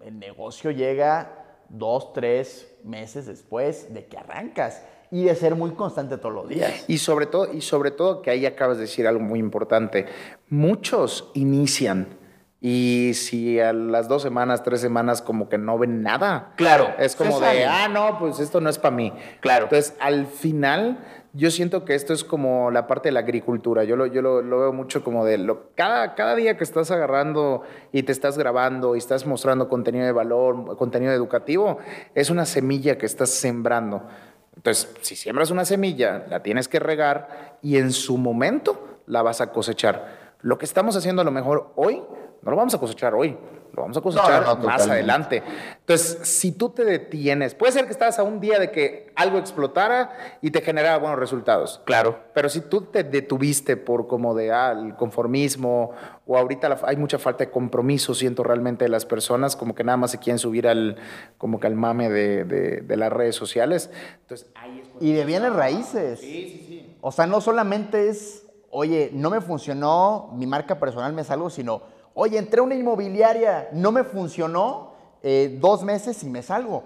el 0.00 0.18
negocio 0.18 0.72
llega 0.72 1.60
dos, 1.68 2.12
tres 2.12 2.68
meses 2.82 3.26
después 3.26 3.94
de 3.94 4.06
que 4.06 4.18
arrancas 4.18 4.82
y 5.12 5.22
de 5.22 5.36
ser 5.36 5.54
muy 5.54 5.70
constante 5.70 6.18
todos 6.18 6.34
los 6.34 6.48
días. 6.48 6.84
Y 6.88 6.98
sobre 6.98 7.26
todo, 7.26 7.52
y 7.52 7.60
sobre 7.60 7.92
todo 7.92 8.22
que 8.22 8.30
ahí 8.30 8.44
acabas 8.44 8.78
de 8.78 8.82
decir 8.82 9.06
algo 9.06 9.20
muy 9.22 9.38
importante. 9.38 10.06
Muchos 10.48 11.30
inician 11.34 12.20
y 12.64 13.14
si 13.14 13.58
a 13.58 13.72
las 13.72 14.06
dos 14.06 14.22
semanas, 14.22 14.62
tres 14.62 14.80
semanas 14.80 15.20
como 15.20 15.48
que 15.48 15.58
no 15.58 15.78
ven 15.78 16.00
nada. 16.00 16.52
Claro. 16.54 16.94
Es 16.96 17.16
como 17.16 17.40
de, 17.40 17.64
ah, 17.64 17.88
no, 17.88 18.20
pues 18.20 18.38
esto 18.38 18.60
no 18.60 18.70
es 18.70 18.78
para 18.78 18.94
mí. 18.94 19.12
Claro. 19.40 19.64
Entonces, 19.64 19.96
al 19.98 20.28
final, 20.28 21.04
yo 21.32 21.50
siento 21.50 21.84
que 21.84 21.96
esto 21.96 22.12
es 22.12 22.22
como 22.22 22.70
la 22.70 22.86
parte 22.86 23.08
de 23.08 23.14
la 23.14 23.20
agricultura. 23.20 23.82
Yo 23.82 23.96
lo, 23.96 24.06
yo 24.06 24.22
lo, 24.22 24.42
lo 24.42 24.60
veo 24.60 24.72
mucho 24.72 25.02
como 25.02 25.24
de, 25.24 25.38
lo, 25.38 25.74
cada, 25.74 26.14
cada 26.14 26.36
día 26.36 26.56
que 26.56 26.62
estás 26.62 26.92
agarrando 26.92 27.62
y 27.90 28.04
te 28.04 28.12
estás 28.12 28.38
grabando 28.38 28.94
y 28.94 28.98
estás 28.98 29.26
mostrando 29.26 29.68
contenido 29.68 30.06
de 30.06 30.12
valor, 30.12 30.76
contenido 30.76 31.12
educativo, 31.12 31.78
es 32.14 32.30
una 32.30 32.46
semilla 32.46 32.96
que 32.96 33.06
estás 33.06 33.30
sembrando. 33.30 34.06
Entonces, 34.54 34.94
si 35.00 35.16
siembras 35.16 35.50
una 35.50 35.64
semilla, 35.64 36.26
la 36.30 36.44
tienes 36.44 36.68
que 36.68 36.78
regar 36.78 37.58
y 37.60 37.78
en 37.78 37.90
su 37.90 38.18
momento 38.18 39.00
la 39.06 39.22
vas 39.22 39.40
a 39.40 39.50
cosechar. 39.50 40.36
Lo 40.42 40.58
que 40.58 40.64
estamos 40.64 40.94
haciendo 40.96 41.22
a 41.22 41.24
lo 41.24 41.32
mejor 41.32 41.72
hoy, 41.74 42.02
no 42.42 42.50
lo 42.50 42.56
vamos 42.56 42.74
a 42.74 42.78
cosechar 42.78 43.14
hoy, 43.14 43.36
lo 43.72 43.82
vamos 43.82 43.96
a 43.96 44.00
cosechar 44.00 44.42
no, 44.42 44.54
no, 44.54 44.60
no, 44.60 44.66
más 44.66 44.86
adelante. 44.86 45.42
Entonces, 45.78 46.18
si 46.28 46.52
tú 46.52 46.70
te 46.70 46.84
detienes, 46.84 47.54
puede 47.54 47.72
ser 47.72 47.86
que 47.86 47.92
estás 47.92 48.18
a 48.18 48.22
un 48.22 48.40
día 48.40 48.58
de 48.58 48.70
que 48.70 49.12
algo 49.16 49.38
explotara 49.38 50.38
y 50.42 50.50
te 50.50 50.60
generara 50.60 50.98
buenos 50.98 51.18
resultados. 51.18 51.80
Claro. 51.84 52.18
Pero 52.34 52.48
si 52.48 52.60
tú 52.60 52.82
te 52.82 53.02
detuviste 53.04 53.76
por 53.76 54.06
como 54.06 54.34
de 54.34 54.52
ah, 54.52 54.72
el 54.72 54.94
conformismo 54.96 55.92
o 56.26 56.36
ahorita 56.36 56.68
la, 56.68 56.80
hay 56.84 56.96
mucha 56.96 57.18
falta 57.18 57.44
de 57.44 57.50
compromiso, 57.50 58.14
siento 58.14 58.42
realmente 58.42 58.84
de 58.84 58.90
las 58.90 59.06
personas, 59.06 59.56
como 59.56 59.74
que 59.74 59.84
nada 59.84 59.96
más 59.96 60.10
se 60.10 60.18
quieren 60.18 60.38
subir 60.38 60.68
al, 60.68 60.96
como 61.38 61.58
que 61.58 61.66
al 61.66 61.74
mame 61.74 62.10
de, 62.10 62.44
de, 62.44 62.80
de 62.82 62.96
las 62.96 63.12
redes 63.12 63.36
sociales. 63.36 63.90
Entonces, 64.20 64.48
ahí 64.54 64.80
es 64.80 64.92
y 65.02 65.12
de 65.12 65.24
bienes 65.24 65.52
raíces. 65.52 66.20
Sí, 66.20 66.48
sí, 66.48 66.64
sí. 66.68 66.96
O 67.00 67.10
sea, 67.10 67.26
no 67.26 67.40
solamente 67.40 68.08
es, 68.08 68.46
oye, 68.70 69.10
no 69.12 69.30
me 69.30 69.40
funcionó, 69.40 70.30
mi 70.34 70.46
marca 70.46 70.78
personal 70.78 71.12
me 71.12 71.24
salgo, 71.24 71.50
sino 71.50 71.82
Oye, 72.14 72.38
entré 72.38 72.60
a 72.60 72.62
una 72.62 72.74
inmobiliaria, 72.74 73.68
no 73.72 73.90
me 73.90 74.04
funcionó, 74.04 74.92
eh, 75.22 75.58
dos 75.60 75.82
meses 75.82 76.22
y 76.24 76.28
me 76.28 76.42
salgo. 76.42 76.84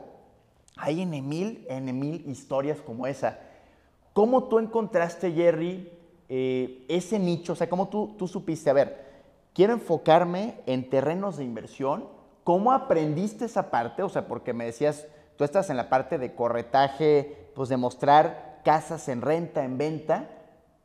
Hay 0.77 1.01
en 1.01 1.11
mil, 1.29 1.67
en 1.69 1.99
mil 1.99 2.29
historias 2.29 2.81
como 2.81 3.07
esa. 3.07 3.39
¿Cómo 4.13 4.45
tú 4.45 4.59
encontraste, 4.59 5.33
Jerry, 5.33 5.91
eh, 6.29 6.85
ese 6.89 7.19
nicho? 7.19 7.55
O 7.55 7.57
sea, 7.57 7.69
¿cómo 7.69 7.89
tú, 7.89 8.15
tú 8.19 8.29
supiste, 8.29 8.71
a 8.71 8.75
ver, 8.75 9.05
quiero 9.55 9.73
enfocarme 9.73 10.61
en 10.67 10.89
terrenos 10.89 11.39
de 11.39 11.45
inversión? 11.45 12.09
¿Cómo 12.45 12.73
aprendiste 12.73 13.47
esa 13.47 13.71
parte? 13.71 14.03
O 14.03 14.09
sea, 14.09 14.29
porque 14.29 14.53
me 14.53 14.67
decías, 14.67 15.07
tú 15.37 15.45
estás 15.45 15.71
en 15.71 15.77
la 15.77 15.89
parte 15.89 16.19
de 16.19 16.35
corretaje, 16.35 17.49
pues 17.55 17.69
de 17.69 17.77
mostrar 17.77 18.61
casas 18.65 19.09
en 19.09 19.23
renta, 19.23 19.65
en 19.65 19.79
venta. 19.79 20.31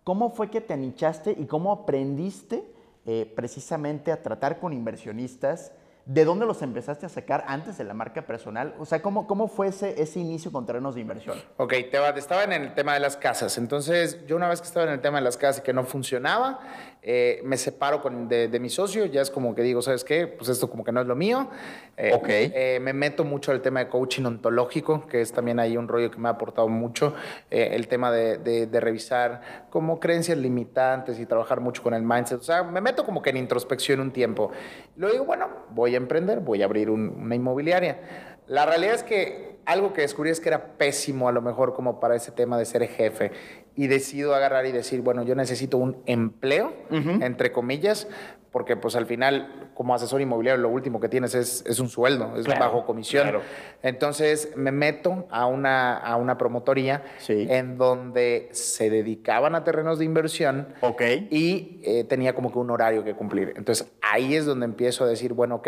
¿Cómo 0.03 0.31
fue 0.31 0.50
que 0.50 0.62
te 0.62 0.74
anichaste 0.74 1.36
y 1.38 1.45
cómo 1.45 1.71
aprendiste 1.71 2.71
eh, 3.05 3.31
precisamente 3.36 4.12
a 4.12 4.22
tratar 4.22 4.60
con 4.60 4.74
inversionistas. 4.74 5.74
¿De 6.05 6.25
dónde 6.25 6.48
los 6.48 6.63
empezaste 6.63 7.05
a 7.05 7.10
sacar 7.10 7.43
antes 7.48 7.77
de 7.77 7.84
la 7.84 7.93
marca 7.93 8.24
personal? 8.24 8.74
O 8.79 8.86
sea, 8.86 9.03
¿cómo, 9.03 9.27
cómo 9.27 9.48
fue 9.48 9.67
ese, 9.67 10.01
ese 10.01 10.20
inicio 10.20 10.51
con 10.51 10.65
terrenos 10.65 10.96
de 10.96 11.01
inversión? 11.01 11.38
Ok, 11.58 11.74
te 11.91 12.00
va, 12.00 12.10
estaba 12.10 12.43
en 12.43 12.53
el 12.53 12.74
tema 12.74 12.96
de 12.96 13.00
las 13.00 13.17
casas. 13.17 13.58
Entonces, 13.60 14.25
yo 14.25 14.36
una 14.36 14.50
vez 14.50 14.62
que 14.62 14.67
estaba 14.67 14.88
en 14.88 14.93
el 14.93 15.01
tema 15.01 15.20
de 15.20 15.24
las 15.24 15.38
casas 15.38 15.60
y 15.60 15.63
que 15.63 15.74
no 15.74 15.84
funcionaba, 15.84 16.60
eh, 17.03 17.41
me 17.43 17.58
separo 17.58 18.00
con, 18.00 18.29
de, 18.29 18.48
de, 18.48 18.60
mi 18.60 18.70
socio, 18.70 19.05
ya 19.05 19.22
es 19.22 19.31
como 19.31 19.55
que 19.55 19.63
digo, 19.63 19.81
¿sabes 19.81 20.03
qué? 20.03 20.27
Pues 20.27 20.50
esto 20.50 20.70
como 20.70 20.84
que 20.84 20.91
no 20.91 21.01
es 21.01 21.08
lo 21.08 21.15
mío. 21.15 21.50
Eh, 21.98 22.12
ok. 22.13 22.27
Eh, 22.29 22.79
me 22.79 22.93
meto 22.93 23.24
mucho 23.24 23.51
al 23.51 23.63
tema 23.63 23.79
de 23.79 23.89
coaching 23.89 24.24
ontológico, 24.25 25.08
que 25.08 25.22
es 25.22 25.31
también 25.31 25.60
ahí 25.60 25.77
un 25.77 25.88
rollo 25.88 26.12
que 26.12 26.20
me 26.20 26.27
ha 26.27 26.34
aportado 26.34 26.67
mucho, 26.67 27.15
el 27.50 27.88
tema 27.88 28.12
de, 28.12 28.38
de, 28.38 28.67
de, 28.67 28.79
revisar 28.79 29.67
como 29.72 30.00
creencias 30.00 30.38
limitantes 30.38 31.20
y 31.20 31.25
trabajar 31.25 31.60
mucho 31.60 31.81
con 31.81 31.96
el 31.96 32.03
mindset. 32.03 32.39
O 32.39 32.43
sea, 32.43 32.63
me 32.63 32.81
meto 32.81 33.03
como 33.03 33.24
que 33.24 33.31
en 33.31 33.38
introspección 33.38 34.00
un 34.00 34.12
tiempo. 34.12 34.51
Luego 34.96 35.13
digo, 35.13 35.25
bueno, 35.25 35.50
voy 35.72 35.96
a 35.96 35.98
emprender, 35.98 36.39
voy 36.39 36.62
a 36.62 36.65
abrir 36.65 36.91
un, 36.91 37.10
una 37.10 37.34
inmobiliaria. 37.34 38.00
La 38.46 38.65
realidad 38.67 38.96
es 38.96 39.03
que 39.03 39.51
algo 39.65 39.93
que 39.93 40.01
descubrí 40.01 40.29
es 40.29 40.39
que 40.39 40.50
era 40.50 40.77
pésimo 40.77 41.29
a 41.29 41.31
lo 41.31 41.41
mejor 41.41 41.74
como 41.74 42.00
para 42.00 42.15
ese 42.15 42.31
tema 42.31 42.58
de 42.58 42.65
ser 42.65 42.88
jefe 42.88 43.31
y 43.75 43.88
decido 43.88 44.36
agarrar 44.36 44.66
y 44.66 44.72
decir, 44.72 45.01
bueno, 45.01 45.24
yo 45.24 45.36
necesito 45.36 45.78
un 45.78 46.01
empleo, 46.06 46.74
entre 46.90 47.51
comillas, 47.51 48.08
porque 48.51 48.75
pues 48.75 48.96
al 48.96 49.06
final 49.06 49.72
como 49.74 49.96
asesor 49.96 50.22
inmobiliario 50.22 50.62
lo 50.62 50.70
último 50.70 51.00
que 51.00 51.08
tienes 51.08 51.34
es, 51.36 51.63
es 51.66 51.80
un 51.80 51.88
sueldo, 51.88 52.34
es 52.36 52.46
bajo 52.46 52.86
comisión. 52.86 53.40
Entonces 53.82 54.51
me 54.58 54.72
meto 54.72 55.25
a 55.32 55.46
una, 55.46 55.96
a 55.98 56.18
una 56.18 56.38
promotoría 56.38 57.04
en 57.28 57.78
donde 57.78 58.50
se 58.51 58.90
dedicaban 58.90 59.56
a 59.56 59.63
terrenos 59.63 60.00
de 60.00 60.06
inversión 60.06 60.68
okay. 60.82 61.28
y 61.32 61.80
eh, 61.84 62.04
tenía 62.04 62.36
como 62.36 62.51
que 62.51 62.60
un 62.60 62.70
horario 62.70 63.06
que 63.06 63.13
cumplir. 63.13 63.54
Entonces 63.56 63.90
ahí 64.01 64.36
es 64.36 64.46
donde 64.46 64.66
empiezo 64.66 65.06
a 65.06 65.08
decir, 65.08 65.34
bueno, 65.34 65.56
ok, 65.56 65.68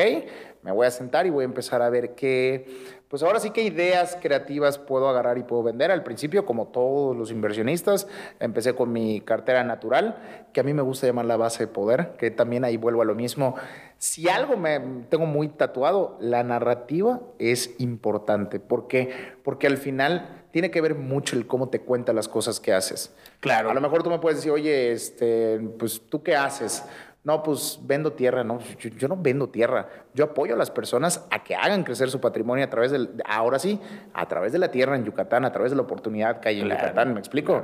me 0.61 0.71
voy 0.71 0.85
a 0.85 0.91
sentar 0.91 1.25
y 1.25 1.29
voy 1.29 1.43
a 1.43 1.45
empezar 1.45 1.81
a 1.81 1.89
ver 1.89 2.15
qué 2.15 3.01
pues 3.13 3.21
ahora 3.21 3.39
sí 3.39 3.51
que 3.51 3.61
ideas 3.61 4.17
creativas 4.19 4.79
puedo 4.79 5.07
agarrar 5.07 5.37
y 5.37 5.43
puedo 5.43 5.61
vender. 5.61 5.91
Al 5.91 6.01
principio, 6.01 6.47
como 6.47 6.69
todos 6.69 7.15
los 7.15 7.29
inversionistas, 7.29 8.07
empecé 8.39 8.73
con 8.73 8.91
mi 8.91 9.21
cartera 9.21 9.63
natural, 9.63 10.47
que 10.51 10.61
a 10.61 10.63
mí 10.63 10.73
me 10.73 10.81
gusta 10.81 11.05
llamar 11.05 11.25
la 11.25 11.37
base 11.37 11.67
de 11.67 11.67
poder, 11.67 12.15
que 12.17 12.31
también 12.31 12.65
ahí 12.65 12.75
vuelvo 12.75 13.03
a 13.03 13.05
lo 13.05 13.13
mismo. 13.13 13.53
Si 13.99 14.29
algo 14.29 14.57
me 14.57 14.79
tengo 15.09 15.27
muy 15.27 15.47
tatuado, 15.47 16.17
la 16.21 16.43
narrativa 16.43 17.21
es 17.37 17.75
importante. 17.77 18.59
¿Por 18.59 18.87
qué? 18.87 19.11
Porque 19.43 19.67
al 19.67 19.77
final 19.77 20.47
tiene 20.49 20.71
que 20.71 20.81
ver 20.81 20.95
mucho 20.95 21.35
el 21.35 21.45
cómo 21.45 21.69
te 21.69 21.81
cuenta 21.81 22.13
las 22.13 22.27
cosas 22.27 22.59
que 22.59 22.73
haces. 22.73 23.15
Claro. 23.41 23.69
A 23.69 23.75
lo 23.75 23.81
mejor 23.81 24.01
tú 24.01 24.09
me 24.09 24.17
puedes 24.17 24.39
decir, 24.39 24.51
oye, 24.51 24.91
este, 24.91 25.59
pues 25.77 26.01
tú 26.09 26.23
qué 26.23 26.35
haces 26.35 26.83
no, 27.23 27.41
pues 27.41 27.79
vendo 27.83 28.13
tierra, 28.13 28.43
no, 28.43 28.59
yo, 28.79 29.07
no 29.07 29.15
vendo 29.17 29.47
tierra, 29.47 29.87
yo 30.13 30.25
apoyo 30.25 30.55
a 30.55 30.57
las 30.57 30.69
personas 30.69 31.25
a 31.31 31.43
que 31.43 31.55
hagan 31.55 31.83
crecer 31.83 32.09
su 32.09 32.19
patrimonio 32.19 32.65
a 32.65 32.69
través 32.69 32.91
del, 32.91 33.21
ahora 33.25 33.59
sí, 33.59 33.79
a 34.13 34.27
través 34.27 34.51
de 34.51 34.59
la 34.59 34.71
tierra 34.71 34.97
en 34.97 35.05
Yucatán, 35.05 35.45
a 35.45 35.51
través 35.51 35.71
de 35.71 35.77
la 35.77 35.83
oportunidad 35.83 36.41
que 36.41 36.49
hay 36.49 36.61
en 36.61 36.69
Yucatán, 36.69 37.13
¿me 37.13 37.19
explico? 37.19 37.63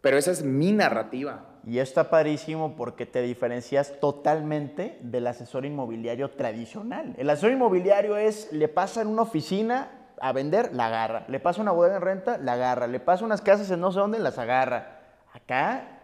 Pero 0.00 0.18
esa 0.18 0.30
es 0.30 0.42
mi 0.42 0.72
narrativa. 0.72 1.46
Y 1.66 1.78
está 1.78 2.10
padrísimo 2.10 2.76
porque 2.76 3.06
te 3.06 3.22
diferencias 3.22 3.98
totalmente 4.00 4.98
del 5.00 5.26
asesor 5.26 5.64
inmobiliario 5.64 6.30
tradicional. 6.30 7.14
El 7.16 7.30
asesor 7.30 7.52
inmobiliario 7.52 8.18
es, 8.18 8.52
le 8.52 8.68
pasa 8.68 9.00
en 9.00 9.08
una 9.08 9.22
oficina 9.22 9.90
a 10.20 10.32
vender, 10.32 10.74
la 10.74 10.88
agarra. 10.88 11.24
Le 11.28 11.40
pasa 11.40 11.62
una 11.62 11.72
bodega 11.72 11.96
en 11.96 12.02
renta, 12.02 12.36
la 12.36 12.52
agarra. 12.52 12.86
Le 12.86 13.00
pasa 13.00 13.24
unas 13.24 13.40
casas 13.40 13.70
en 13.70 13.80
no 13.80 13.92
sé 13.92 13.98
dónde, 13.98 14.18
las 14.18 14.36
agarra. 14.36 15.00
Acá 15.32 16.00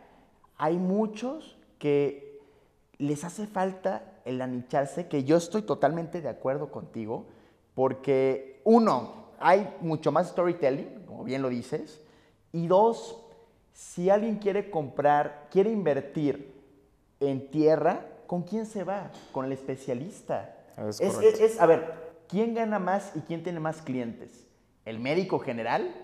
hay 0.56 0.78
muchos 0.78 1.58
que 1.78 2.29
les 3.00 3.24
hace 3.24 3.46
falta 3.46 4.02
el 4.26 4.42
anicharse, 4.42 5.08
que 5.08 5.24
yo 5.24 5.38
estoy 5.38 5.62
totalmente 5.62 6.20
de 6.20 6.28
acuerdo 6.28 6.70
contigo, 6.70 7.26
porque 7.74 8.60
uno, 8.64 9.30
hay 9.38 9.74
mucho 9.80 10.12
más 10.12 10.28
storytelling, 10.28 11.04
como 11.06 11.24
bien 11.24 11.40
lo 11.40 11.48
dices, 11.48 12.02
y 12.52 12.66
dos, 12.66 13.18
si 13.72 14.10
alguien 14.10 14.36
quiere 14.36 14.70
comprar, 14.70 15.48
quiere 15.50 15.70
invertir 15.70 16.52
en 17.20 17.50
tierra, 17.50 18.06
¿con 18.26 18.42
quién 18.42 18.66
se 18.66 18.84
va? 18.84 19.10
Con 19.32 19.46
el 19.46 19.52
especialista. 19.52 20.56
Es, 20.76 21.00
es, 21.00 21.58
a 21.58 21.64
ver, 21.64 21.94
¿quién 22.28 22.54
gana 22.54 22.78
más 22.78 23.12
y 23.16 23.20
quién 23.20 23.42
tiene 23.42 23.60
más 23.60 23.80
clientes? 23.80 24.46
¿El 24.84 25.00
médico 25.00 25.38
general 25.38 25.94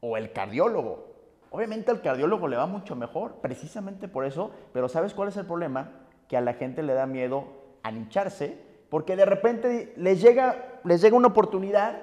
o 0.00 0.16
el 0.16 0.32
cardiólogo? 0.32 1.10
Obviamente 1.50 1.92
al 1.92 2.00
cardiólogo 2.02 2.48
le 2.48 2.56
va 2.56 2.66
mucho 2.66 2.96
mejor, 2.96 3.36
precisamente 3.36 4.08
por 4.08 4.24
eso, 4.24 4.50
pero 4.72 4.88
¿sabes 4.88 5.14
cuál 5.14 5.28
es 5.28 5.36
el 5.36 5.46
problema? 5.46 5.99
Que 6.30 6.36
a 6.36 6.40
la 6.40 6.54
gente 6.54 6.84
le 6.84 6.94
da 6.94 7.06
miedo 7.06 7.42
anicharse, 7.82 8.56
porque 8.88 9.16
de 9.16 9.24
repente 9.24 9.92
les 9.96 10.22
llega, 10.22 10.78
les 10.84 11.02
llega 11.02 11.16
una 11.16 11.26
oportunidad 11.26 12.02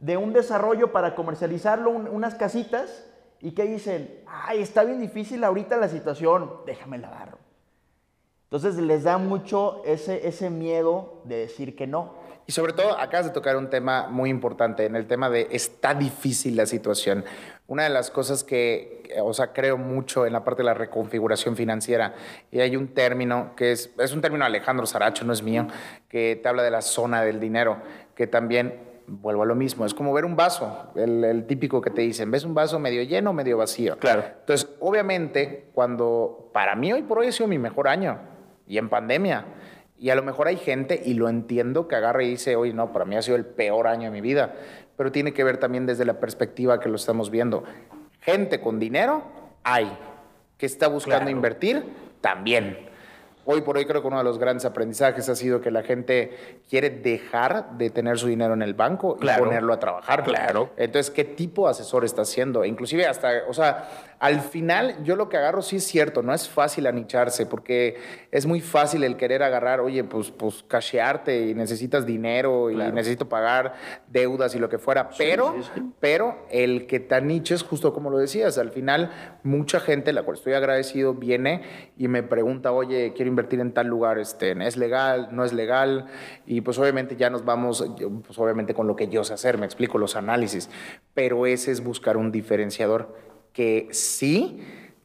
de 0.00 0.16
un 0.16 0.32
desarrollo 0.32 0.90
para 0.90 1.14
comercializarlo, 1.14 1.90
unas 1.90 2.34
casitas, 2.34 3.08
y 3.40 3.52
que 3.52 3.62
dicen, 3.62 4.24
ay, 4.26 4.62
está 4.62 4.82
bien 4.82 5.00
difícil 5.00 5.44
ahorita 5.44 5.76
la 5.76 5.88
situación, 5.88 6.50
déjame 6.66 6.98
la 6.98 7.06
agarro. 7.06 7.38
Entonces 8.46 8.74
les 8.78 9.04
da 9.04 9.16
mucho 9.16 9.80
ese, 9.84 10.26
ese 10.26 10.50
miedo 10.50 11.22
de 11.22 11.36
decir 11.36 11.76
que 11.76 11.86
no. 11.86 12.14
Y 12.48 12.52
sobre 12.52 12.72
todo, 12.72 12.98
acabas 12.98 13.26
de 13.26 13.32
tocar 13.32 13.58
un 13.58 13.68
tema 13.68 14.08
muy 14.08 14.30
importante, 14.30 14.86
en 14.86 14.96
el 14.96 15.06
tema 15.06 15.28
de 15.28 15.48
está 15.50 15.92
difícil 15.92 16.56
la 16.56 16.64
situación. 16.64 17.26
Una 17.66 17.82
de 17.82 17.90
las 17.90 18.10
cosas 18.10 18.42
que, 18.42 19.02
o 19.22 19.34
sea, 19.34 19.52
creo 19.52 19.76
mucho 19.76 20.24
en 20.24 20.32
la 20.32 20.44
parte 20.44 20.62
de 20.62 20.64
la 20.64 20.72
reconfiguración 20.72 21.56
financiera, 21.56 22.14
y 22.50 22.60
hay 22.60 22.74
un 22.74 22.88
término 22.94 23.52
que 23.54 23.72
es, 23.72 23.92
es 23.98 24.14
un 24.14 24.22
término 24.22 24.46
Alejandro 24.46 24.86
Saracho, 24.86 25.26
no 25.26 25.34
es 25.34 25.42
mío, 25.42 25.66
que 26.08 26.40
te 26.42 26.48
habla 26.48 26.62
de 26.62 26.70
la 26.70 26.80
zona 26.80 27.22
del 27.22 27.38
dinero, 27.38 27.82
que 28.14 28.26
también 28.26 28.80
vuelvo 29.06 29.42
a 29.42 29.46
lo 29.46 29.54
mismo, 29.54 29.84
es 29.84 29.92
como 29.92 30.14
ver 30.14 30.24
un 30.24 30.34
vaso, 30.34 30.90
el, 30.94 31.22
el, 31.24 31.46
típico 31.46 31.82
que 31.82 31.90
te 31.90 32.00
dicen, 32.00 32.30
ves 32.30 32.44
un 32.44 32.54
vaso 32.54 32.78
medio 32.78 33.02
lleno, 33.02 33.34
medio 33.34 33.58
vacío. 33.58 33.98
Claro. 33.98 34.24
Entonces, 34.40 34.70
obviamente, 34.80 35.68
cuando 35.74 36.48
para 36.54 36.74
mí 36.76 36.94
hoy 36.94 37.02
por 37.02 37.18
hoy 37.18 37.26
ha 37.26 37.32
sido 37.32 37.46
mi 37.46 37.58
mejor 37.58 37.88
año, 37.88 38.18
y 38.66 38.78
en 38.78 38.88
pandemia, 38.88 39.44
y 40.00 40.10
a 40.10 40.14
lo 40.14 40.22
mejor 40.22 40.46
hay 40.46 40.56
gente, 40.56 41.00
y 41.04 41.14
lo 41.14 41.28
entiendo, 41.28 41.88
que 41.88 41.96
agarra 41.96 42.22
y 42.22 42.30
dice, 42.30 42.54
oye, 42.54 42.72
no, 42.72 42.92
para 42.92 43.04
mí 43.04 43.16
ha 43.16 43.22
sido 43.22 43.36
el 43.36 43.44
peor 43.44 43.88
año 43.88 44.04
de 44.04 44.10
mi 44.10 44.20
vida. 44.20 44.54
Pero 44.96 45.10
tiene 45.10 45.32
que 45.32 45.42
ver 45.42 45.58
también 45.58 45.86
desde 45.86 46.04
la 46.04 46.20
perspectiva 46.20 46.78
que 46.78 46.88
lo 46.88 46.96
estamos 46.96 47.30
viendo. 47.30 47.64
Gente 48.20 48.60
con 48.60 48.78
dinero, 48.78 49.22
hay. 49.64 49.96
Que 50.56 50.66
está 50.66 50.88
buscando 50.88 51.24
claro. 51.24 51.30
invertir, 51.30 51.84
también. 52.20 52.88
Hoy 53.44 53.62
por 53.62 53.78
hoy 53.78 53.86
creo 53.86 54.02
que 54.02 54.08
uno 54.08 54.18
de 54.18 54.24
los 54.24 54.38
grandes 54.38 54.66
aprendizajes 54.66 55.28
ha 55.28 55.34
sido 55.34 55.62
que 55.62 55.70
la 55.70 55.82
gente 55.82 56.60
quiere 56.68 56.90
dejar 56.90 57.78
de 57.78 57.88
tener 57.88 58.18
su 58.18 58.26
dinero 58.26 58.52
en 58.52 58.60
el 58.60 58.74
banco 58.74 59.16
claro. 59.16 59.42
y 59.42 59.46
ponerlo 59.46 59.72
a 59.72 59.78
trabajar. 59.78 60.22
Claro. 60.22 60.70
Entonces, 60.76 61.10
¿qué 61.10 61.24
tipo 61.24 61.64
de 61.64 61.70
asesor 61.70 62.04
está 62.04 62.22
haciendo? 62.22 62.64
Inclusive 62.64 63.06
hasta, 63.06 63.44
o 63.48 63.54
sea, 63.54 63.88
al 64.20 64.40
final 64.40 65.02
yo 65.04 65.16
lo 65.16 65.28
que 65.28 65.36
agarro 65.36 65.62
sí 65.62 65.76
es 65.76 65.84
cierto, 65.84 66.22
no 66.22 66.34
es 66.34 66.48
fácil 66.48 66.86
anicharse 66.86 67.46
porque 67.46 67.96
es 68.30 68.46
muy 68.46 68.60
fácil 68.60 69.04
el 69.04 69.16
querer 69.16 69.42
agarrar, 69.42 69.80
oye, 69.80 70.02
pues, 70.04 70.30
pues 70.30 70.64
cashearte 70.66 71.48
y 71.48 71.54
necesitas 71.54 72.04
dinero 72.06 72.68
Claro. 72.72 72.90
y 72.90 72.92
necesito 72.92 73.28
pagar 73.28 73.74
deudas 74.08 74.54
y 74.54 74.58
lo 74.58 74.68
que 74.68 74.78
fuera, 74.78 75.08
pero, 75.16 75.54
sí, 75.62 75.70
sí. 75.74 75.82
pero 76.00 76.46
el 76.50 76.86
que 76.86 77.00
te 77.00 77.14
aniches, 77.14 77.62
justo 77.62 77.92
como 77.92 78.10
lo 78.10 78.18
decías, 78.18 78.58
al 78.58 78.70
final 78.70 79.10
mucha 79.42 79.80
gente, 79.80 80.12
la 80.12 80.22
cual 80.22 80.36
estoy 80.36 80.54
agradecido, 80.54 81.14
viene 81.14 81.62
y 81.96 82.08
me 82.08 82.22
pregunta, 82.22 82.72
oye, 82.72 83.12
quiero 83.14 83.28
invertir 83.28 83.60
en 83.60 83.72
tal 83.72 83.86
lugar, 83.86 84.18
este, 84.18 84.52
¿es 84.66 84.76
legal? 84.76 85.28
¿No 85.32 85.44
es 85.44 85.52
legal? 85.52 86.06
Y 86.46 86.60
pues 86.60 86.78
obviamente 86.78 87.16
ya 87.16 87.30
nos 87.30 87.44
vamos, 87.44 87.84
pues 88.26 88.38
obviamente 88.38 88.74
con 88.74 88.86
lo 88.86 88.96
que 88.96 89.08
yo 89.08 89.24
sé 89.24 89.34
hacer, 89.34 89.58
me 89.58 89.66
explico 89.66 89.98
los 89.98 90.16
análisis, 90.16 90.68
pero 91.14 91.46
ese 91.46 91.70
es 91.70 91.82
buscar 91.82 92.16
un 92.16 92.32
diferenciador 92.32 93.27
que 93.58 93.88
sí 93.90 94.60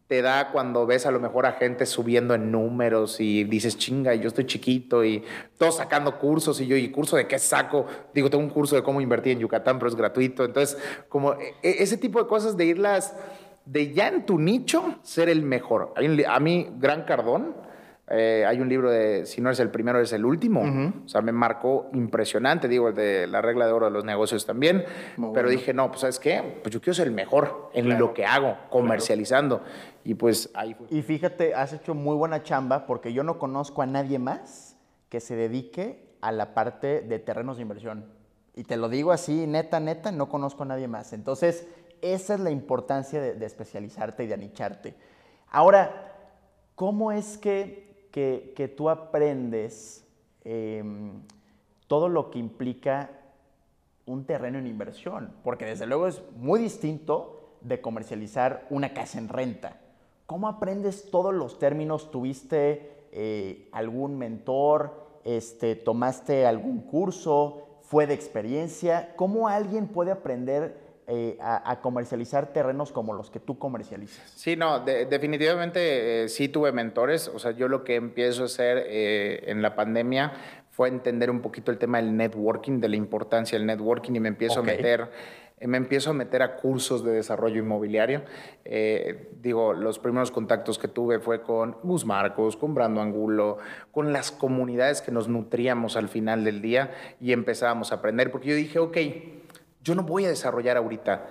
te 0.05 0.22
da 0.22 0.51
cuando 0.51 0.86
ves 0.86 1.07
a 1.07 1.12
lo 1.12 1.19
mejor 1.19 1.48
a 1.48 1.53
gente 1.53 1.88
subiendo 1.88 2.36
en 2.36 2.51
números 2.51 3.19
y 3.19 3.45
dices, 3.45 3.79
chinga, 3.79 4.13
yo 4.13 4.27
estoy 4.27 4.45
chiquito 4.45 5.03
y 5.03 5.24
todos 5.57 5.77
sacando 5.77 6.19
cursos 6.19 6.62
y 6.62 6.67
yo, 6.67 6.75
¿y 6.77 6.91
curso 6.91 7.17
de 7.17 7.25
qué 7.27 7.39
saco? 7.39 7.88
Digo, 8.13 8.29
tengo 8.29 8.43
un 8.43 8.51
curso 8.51 8.75
de 8.75 8.83
cómo 8.83 9.01
invertir 9.01 9.31
en 9.33 9.39
Yucatán, 9.39 9.79
pero 9.79 9.89
es 9.89 9.95
gratuito. 9.95 10.45
Entonces, 10.45 10.77
como 11.10 11.33
e- 11.33 11.55
ese 11.63 11.98
tipo 11.98 12.22
de 12.22 12.27
cosas 12.27 12.55
de 12.55 12.65
irlas, 12.65 13.15
de 13.65 13.91
ya 13.91 14.10
en 14.10 14.24
tu 14.24 14.38
nicho, 14.38 15.00
ser 15.01 15.29
el 15.29 15.41
mejor. 15.41 15.91
Un 15.98 16.15
li- 16.17 16.25
a 16.27 16.39
mí, 16.39 16.69
Gran 16.77 17.05
Cardón, 17.05 17.55
eh, 18.13 18.46
hay 18.48 18.60
un 18.62 18.70
libro 18.70 18.91
de 18.91 19.25
Si 19.25 19.41
no 19.41 19.50
eres 19.50 19.60
el 19.60 19.70
primero, 19.72 19.98
eres 19.98 20.13
el 20.13 20.24
último. 20.25 20.62
O 21.05 21.08
sea, 21.08 21.22
me 21.22 21.32
marcó 21.32 21.89
impresionante, 21.93 22.67
digo, 22.67 22.89
el 22.89 22.96
de 22.96 23.27
la 23.27 23.41
regla 23.41 23.65
de 23.65 23.72
oro 23.72 23.86
de 23.88 23.91
los 23.91 24.05
negocios 24.05 24.46
también. 24.46 24.86
Muy 25.17 25.34
pero 25.34 25.48
bueno. 25.48 25.50
dije, 25.60 25.74
no, 25.74 25.88
pues 25.89 26.01
¿sabes 26.01 26.20
qué? 26.20 26.60
Pues 26.62 26.74
yo 26.74 26.79
quiero 26.79 26.93
ser 26.93 27.08
el 27.08 27.13
mejor 27.13 27.70
en 27.74 27.86
Claro. 27.86 28.08
lo 28.08 28.13
que 28.13 28.25
hago, 28.25 28.58
comercializando. 28.70 29.62
Y 30.03 30.13
pues 30.15 30.50
ahí 30.53 30.74
fue. 30.74 30.88
Y 30.89 31.01
fíjate, 31.01 31.55
has 31.55 31.74
hecho 31.74 31.96
muy 31.96 32.15
buena 32.15 32.43
chamba 32.43 32.86
porque 32.86 33.13
yo 33.13 33.24
no 33.24 33.39
conozco 33.39 33.82
a 33.82 33.86
nadie 33.86 34.20
más 34.20 34.77
que 35.10 35.20
se 35.20 35.36
dedique 35.36 36.13
a 36.22 36.32
la 36.32 36.53
parte 36.53 37.01
de 37.01 37.20
terrenos 37.20 37.58
de 37.58 37.63
inversión. 37.63 38.05
Y 38.55 38.63
te 38.63 38.77
lo 38.77 38.88
digo 38.89 39.12
así, 39.12 39.48
neta, 39.48 39.79
neta, 39.79 40.12
no 40.12 40.29
conozco 40.29 40.63
a 40.63 40.65
nadie 40.67 40.88
más. 40.88 41.13
Entonces, 41.13 41.67
esa 42.01 42.34
es 42.36 42.39
la 42.39 42.51
importancia 42.51 43.20
de, 43.22 43.34
de 43.34 43.46
especializarte 43.46 44.24
y 44.24 44.27
de 44.27 44.34
anicharte. 44.36 44.93
Ahora, 45.50 46.12
¿cómo 46.75 47.12
es 47.12 47.38
que, 47.38 47.92
que, 48.13 48.53
que 48.55 48.70
tú 48.70 48.89
aprendes 48.89 50.08
eh, 50.46 50.82
todo 51.88 52.08
lo 52.08 52.32
que 52.32 52.39
implica 52.39 53.10
un 54.05 54.24
terreno 54.24 54.58
en 54.60 54.67
inversión? 54.67 55.34
Porque 55.43 55.65
desde 55.65 55.86
luego 55.86 56.08
es 56.08 56.22
muy 56.38 56.62
distinto 56.62 57.58
de 57.60 57.82
comercializar 57.82 58.65
una 58.70 58.93
casa 58.93 59.17
en 59.17 59.27
renta 59.27 59.82
¿cómo 60.25 60.48
aprendes 60.48 61.12
todos 61.12 61.34
los 61.34 61.60
términos? 61.60 62.10
¿Tuviste 62.10 63.08
eh, 63.12 63.70
algún 63.72 64.17
mentor? 64.17 65.20
Este, 65.24 65.75
¿Tomaste 65.75 66.46
algún 66.48 66.82
curso? 66.82 67.67
¿Fue 67.82 68.08
de 68.08 68.13
experiencia? 68.13 69.13
¿Cómo 69.15 69.48
alguien 69.48 69.88
puede 69.88 70.12
aprender 70.12 70.82
eh, 71.07 71.38
a, 71.41 71.79
comercializar 71.81 72.53
terrenos 72.53 72.91
como 72.91 73.13
los 73.13 73.29
que 73.29 73.39
tú 73.39 73.57
comercializas? 73.57 74.31
Sí, 74.36 74.55
no, 74.55 74.79
definitivamente 74.79 76.24
eh, 76.24 76.29
sí 76.29 76.50
tuve 76.50 76.72
mentores. 76.72 77.27
O 77.27 77.39
sea, 77.39 77.51
yo 77.51 77.67
lo 77.67 77.83
que 77.83 77.95
empiezo 77.95 78.43
a 78.43 78.45
hacer 78.45 78.86
en 78.88 79.62
la 79.62 79.75
pandemia 79.75 80.33
fue 80.72 80.89
entender 80.89 81.29
un 81.29 81.41
poquito 81.41 81.72
el 81.72 81.77
tema 81.77 82.01
del 82.01 82.17
networking, 82.17 82.79
de 82.79 82.89
la 82.89 82.95
importancia 82.95 83.57
del 83.57 83.67
networking 83.67 84.13
y 84.15 84.19
me 84.19 84.29
empiezo 84.29 84.62
a 84.62 84.63
meter 84.63 85.10
me 85.67 85.77
empiezo 85.77 86.10
a 86.10 86.13
meter 86.13 86.41
a 86.41 86.55
cursos 86.55 87.03
de 87.03 87.12
desarrollo 87.12 87.60
inmobiliario. 87.60 88.24
Eh, 88.65 89.29
digo, 89.41 89.74
los 89.74 90.00
primeros 90.00 90.31
contactos 90.31 90.77
que 90.77 90.88
tuve 90.88 91.19
fue 91.19 91.41
con 91.41 91.77
Gus 91.83 92.05
Marcos, 92.05 92.57
con 92.57 92.74
Brando 92.74 93.01
Angulo, 93.01 93.57
con 93.91 94.13
las 94.13 94.31
comunidades 94.31 95.01
que 95.01 95.12
nos 95.12 95.27
nutríamos 95.27 95.95
al 95.95 96.10
final 96.10 96.43
del 96.43 96.62
día 96.62 96.91
y 97.22 97.31
empezábamos 97.31 97.91
a 97.91 97.95
aprender, 97.95 98.31
porque 98.31 98.50
yo 98.50 98.55
dije, 98.55 98.79
ok, 98.79 98.98
yo 99.83 99.95
no 99.95 100.03
voy 100.03 100.25
a 100.25 100.29
desarrollar 100.29 100.77
ahorita 100.77 101.27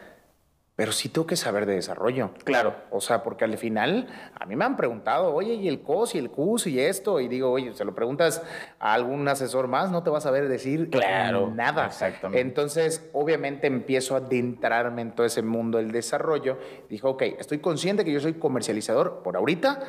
pero 0.74 0.90
sí 0.90 1.10
tengo 1.10 1.26
que 1.26 1.36
saber 1.36 1.66
de 1.66 1.74
desarrollo. 1.74 2.30
Claro. 2.44 2.74
O 2.90 3.00
sea, 3.00 3.22
porque 3.22 3.44
al 3.44 3.56
final 3.58 4.08
a 4.34 4.46
mí 4.46 4.56
me 4.56 4.64
han 4.64 4.76
preguntado, 4.76 5.34
oye, 5.34 5.54
¿y 5.54 5.68
el 5.68 5.82
COS 5.82 6.14
y 6.14 6.18
el 6.18 6.30
CUS 6.30 6.66
y 6.66 6.80
esto? 6.80 7.20
Y 7.20 7.28
digo, 7.28 7.50
oye, 7.50 7.74
se 7.74 7.84
lo 7.84 7.94
preguntas 7.94 8.42
a 8.80 8.94
algún 8.94 9.28
asesor 9.28 9.68
más, 9.68 9.90
no 9.90 10.02
te 10.02 10.08
vas 10.08 10.24
a 10.24 10.28
saber 10.30 10.48
decir 10.48 10.88
claro, 10.88 11.52
nada. 11.54 11.86
Exactamente. 11.86 12.40
Entonces, 12.40 13.08
obviamente 13.12 13.66
empiezo 13.66 14.14
a 14.14 14.18
adentrarme 14.18 15.02
en 15.02 15.12
todo 15.12 15.26
ese 15.26 15.42
mundo 15.42 15.76
del 15.76 15.92
desarrollo. 15.92 16.58
Dijo, 16.88 17.10
ok, 17.10 17.22
estoy 17.38 17.58
consciente 17.58 18.04
que 18.04 18.12
yo 18.12 18.20
soy 18.20 18.34
comercializador 18.34 19.22
por 19.22 19.36
ahorita 19.36 19.80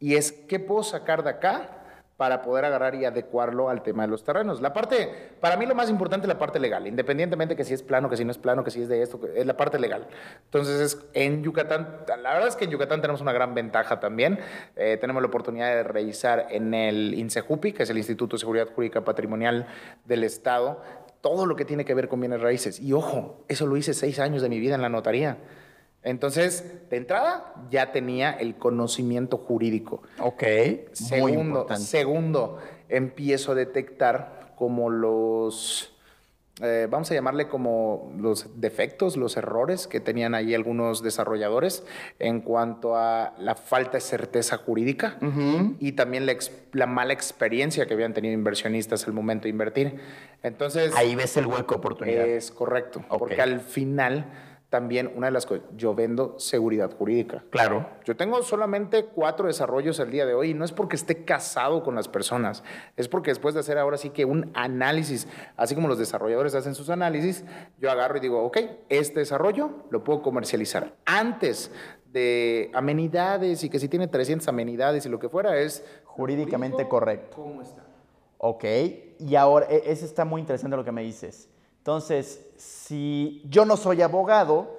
y 0.00 0.16
es, 0.16 0.32
¿qué 0.32 0.58
puedo 0.58 0.82
sacar 0.82 1.22
de 1.22 1.30
acá? 1.30 1.83
Para 2.24 2.40
poder 2.40 2.64
agarrar 2.64 2.94
y 2.94 3.04
adecuarlo 3.04 3.68
al 3.68 3.82
tema 3.82 4.04
de 4.04 4.08
los 4.08 4.24
terrenos. 4.24 4.62
La 4.62 4.72
parte, 4.72 5.10
para 5.42 5.58
mí 5.58 5.66
lo 5.66 5.74
más 5.74 5.90
importante 5.90 6.24
es 6.24 6.28
la 6.28 6.38
parte 6.38 6.58
legal, 6.58 6.86
independientemente 6.86 7.54
que 7.54 7.64
si 7.64 7.74
es 7.74 7.82
plano, 7.82 8.08
que 8.08 8.16
si 8.16 8.24
no 8.24 8.30
es 8.30 8.38
plano, 8.38 8.64
que 8.64 8.70
si 8.70 8.80
es 8.80 8.88
de 8.88 9.02
esto, 9.02 9.20
es 9.34 9.44
la 9.44 9.58
parte 9.58 9.78
legal. 9.78 10.06
Entonces, 10.46 10.80
es, 10.80 11.06
en 11.12 11.42
Yucatán, 11.42 11.86
la 12.22 12.32
verdad 12.32 12.48
es 12.48 12.56
que 12.56 12.64
en 12.64 12.70
Yucatán 12.70 13.02
tenemos 13.02 13.20
una 13.20 13.34
gran 13.34 13.54
ventaja 13.54 14.00
también. 14.00 14.38
Eh, 14.74 14.96
tenemos 14.98 15.20
la 15.20 15.28
oportunidad 15.28 15.66
de 15.66 15.82
revisar 15.82 16.46
en 16.48 16.72
el 16.72 17.12
INSEJUPI, 17.12 17.74
que 17.74 17.82
es 17.82 17.90
el 17.90 17.98
Instituto 17.98 18.36
de 18.36 18.40
Seguridad 18.40 18.68
Jurídica 18.74 19.04
Patrimonial 19.04 19.66
del 20.06 20.24
Estado, 20.24 20.80
todo 21.20 21.44
lo 21.44 21.56
que 21.56 21.66
tiene 21.66 21.84
que 21.84 21.92
ver 21.92 22.08
con 22.08 22.20
bienes 22.20 22.40
raíces. 22.40 22.80
Y 22.80 22.94
ojo, 22.94 23.44
eso 23.48 23.66
lo 23.66 23.76
hice 23.76 23.92
seis 23.92 24.18
años 24.18 24.40
de 24.40 24.48
mi 24.48 24.60
vida 24.60 24.76
en 24.76 24.80
la 24.80 24.88
notaría. 24.88 25.36
Entonces, 26.04 26.88
de 26.90 26.98
entrada, 26.98 27.54
ya 27.70 27.90
tenía 27.90 28.30
el 28.30 28.56
conocimiento 28.56 29.38
jurídico. 29.38 30.02
Ok. 30.20 30.44
Segundo, 30.92 31.66
segundo 31.76 32.58
empiezo 32.90 33.52
a 33.52 33.54
detectar 33.54 34.52
como 34.54 34.90
los, 34.90 35.94
eh, 36.62 36.86
vamos 36.90 37.10
a 37.10 37.14
llamarle 37.14 37.48
como 37.48 38.12
los 38.18 38.60
defectos, 38.60 39.16
los 39.16 39.38
errores 39.38 39.86
que 39.86 39.98
tenían 39.98 40.34
ahí 40.34 40.54
algunos 40.54 41.02
desarrolladores 41.02 41.84
en 42.18 42.42
cuanto 42.42 42.96
a 42.96 43.34
la 43.38 43.54
falta 43.54 43.92
de 43.92 44.02
certeza 44.02 44.58
jurídica 44.58 45.16
y 45.80 45.92
también 45.92 46.26
la, 46.72 46.86
mala 46.86 47.14
experiencia 47.14 47.86
que 47.86 47.94
habían 47.94 48.12
tenido 48.12 48.34
inversionistas 48.34 49.06
al 49.06 49.14
momento 49.14 49.44
de 49.44 49.50
invertir. 49.50 50.00
Entonces... 50.42 50.94
Ahí 50.96 51.14
ves 51.14 51.36
el 51.38 51.46
hueco 51.46 51.76
oportunidad. 51.76 52.26
Es 52.26 52.50
correcto, 52.50 53.02
porque 53.08 53.40
al 53.40 53.60
final 53.60 54.26
también 54.74 55.12
una 55.14 55.28
de 55.28 55.30
las 55.30 55.46
cosas, 55.46 55.62
yo 55.76 55.94
vendo 55.94 56.34
seguridad 56.40 56.90
jurídica. 56.98 57.44
Claro. 57.50 57.86
Yo 58.04 58.16
tengo 58.16 58.42
solamente 58.42 59.04
cuatro 59.04 59.46
desarrollos 59.46 60.00
al 60.00 60.10
día 60.10 60.26
de 60.26 60.34
hoy 60.34 60.50
y 60.50 60.54
no 60.54 60.64
es 60.64 60.72
porque 60.72 60.96
esté 60.96 61.24
casado 61.24 61.84
con 61.84 61.94
las 61.94 62.08
personas, 62.08 62.64
es 62.96 63.06
porque 63.06 63.30
después 63.30 63.54
de 63.54 63.60
hacer 63.60 63.78
ahora 63.78 63.98
sí 63.98 64.10
que 64.10 64.24
un 64.24 64.50
análisis, 64.52 65.28
así 65.56 65.76
como 65.76 65.86
los 65.86 65.96
desarrolladores 65.96 66.56
hacen 66.56 66.74
sus 66.74 66.90
análisis, 66.90 67.44
yo 67.78 67.88
agarro 67.88 68.16
y 68.16 68.20
digo, 68.20 68.42
ok, 68.42 68.58
este 68.88 69.20
desarrollo 69.20 69.70
lo 69.90 70.02
puedo 70.02 70.22
comercializar. 70.22 70.96
Antes 71.04 71.70
de 72.12 72.72
amenidades 72.74 73.62
y 73.62 73.70
que 73.70 73.78
si 73.78 73.88
tiene 73.88 74.08
300 74.08 74.48
amenidades 74.48 75.06
y 75.06 75.08
lo 75.08 75.20
que 75.20 75.28
fuera 75.28 75.56
es... 75.56 75.84
Jurídicamente 76.04 76.88
correcto. 76.88 77.36
¿Cómo 77.36 77.62
está? 77.62 77.84
Ok, 78.38 78.64
y 79.20 79.36
ahora, 79.36 79.66
e, 79.70 79.84
eso 79.86 80.04
está 80.04 80.24
muy 80.24 80.40
interesante 80.40 80.76
lo 80.76 80.84
que 80.84 80.92
me 80.92 81.02
dices. 81.02 81.48
Entonces, 81.84 82.40
si 82.56 83.42
yo 83.50 83.66
no 83.66 83.76
soy 83.76 84.00
abogado, 84.00 84.74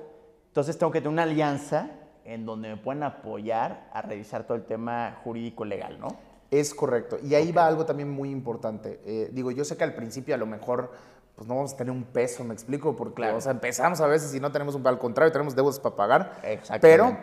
entonces 0.48 0.76
tengo 0.76 0.92
que 0.92 1.02
tener 1.02 1.14
una 1.14 1.22
alianza 1.22 1.92
en 2.24 2.48
donde 2.48 2.70
me 2.70 2.78
puedan 2.78 3.04
apoyar 3.04 3.92
a 3.94 4.02
revisar 4.02 4.46
todo 4.46 4.58
el 4.58 4.64
tema 4.64 5.20
jurídico 5.24 5.66
legal, 5.66 6.00
¿no? 6.00 6.08
Es 6.50 6.74
correcto. 6.74 7.20
Y 7.24 7.36
ahí 7.36 7.52
va 7.52 7.68
algo 7.68 7.86
también 7.86 8.10
muy 8.10 8.32
importante. 8.32 9.00
Eh, 9.06 9.30
digo, 9.32 9.52
yo 9.52 9.64
sé 9.64 9.78
que 9.78 9.84
al 9.84 9.94
principio 9.94 10.34
a 10.34 10.40
lo 10.40 10.48
mejor 10.48 10.90
pues 11.36 11.48
no 11.48 11.54
vamos 11.54 11.74
a 11.74 11.78
tener 11.78 11.92
un 11.92 12.06
peso, 12.06 12.44
me 12.44 12.56
explico, 12.56 12.96
porque 12.96 13.22
o 13.22 13.40
sea, 13.40 13.52
empezamos 13.52 14.02
a 14.02 14.08
veces 14.08 14.34
y 14.34 14.40
no 14.40 14.52
tenemos 14.52 14.74
un 14.74 14.88
al 14.88 14.98
contrario, 14.98 15.32
tenemos 15.32 15.56
deudas 15.56 15.80
para 15.80 15.96
pagar. 15.96 16.42
Pero 16.82 17.20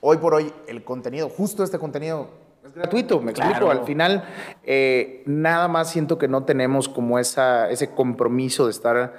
hoy 0.00 0.16
por 0.16 0.34
hoy 0.34 0.52
el 0.66 0.82
contenido, 0.82 1.28
justo 1.28 1.62
este 1.62 1.78
contenido 1.78 2.30
es 2.68 2.74
gratuito, 2.74 3.20
me 3.20 3.32
explico. 3.32 3.70
Al 3.70 3.84
final, 3.84 4.24
eh, 4.62 5.22
nada 5.26 5.68
más 5.68 5.90
siento 5.90 6.18
que 6.18 6.28
no 6.28 6.44
tenemos 6.44 6.88
como 6.88 7.18
esa, 7.18 7.70
ese 7.70 7.90
compromiso 7.90 8.66
de 8.66 8.70
estar. 8.70 9.14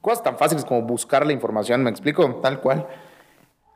Cosas 0.00 0.22
tan 0.22 0.36
fáciles 0.36 0.64
como 0.64 0.82
buscar 0.82 1.24
la 1.24 1.32
información, 1.32 1.82
me 1.82 1.90
explico, 1.90 2.26
tal 2.42 2.60
cual. 2.60 2.86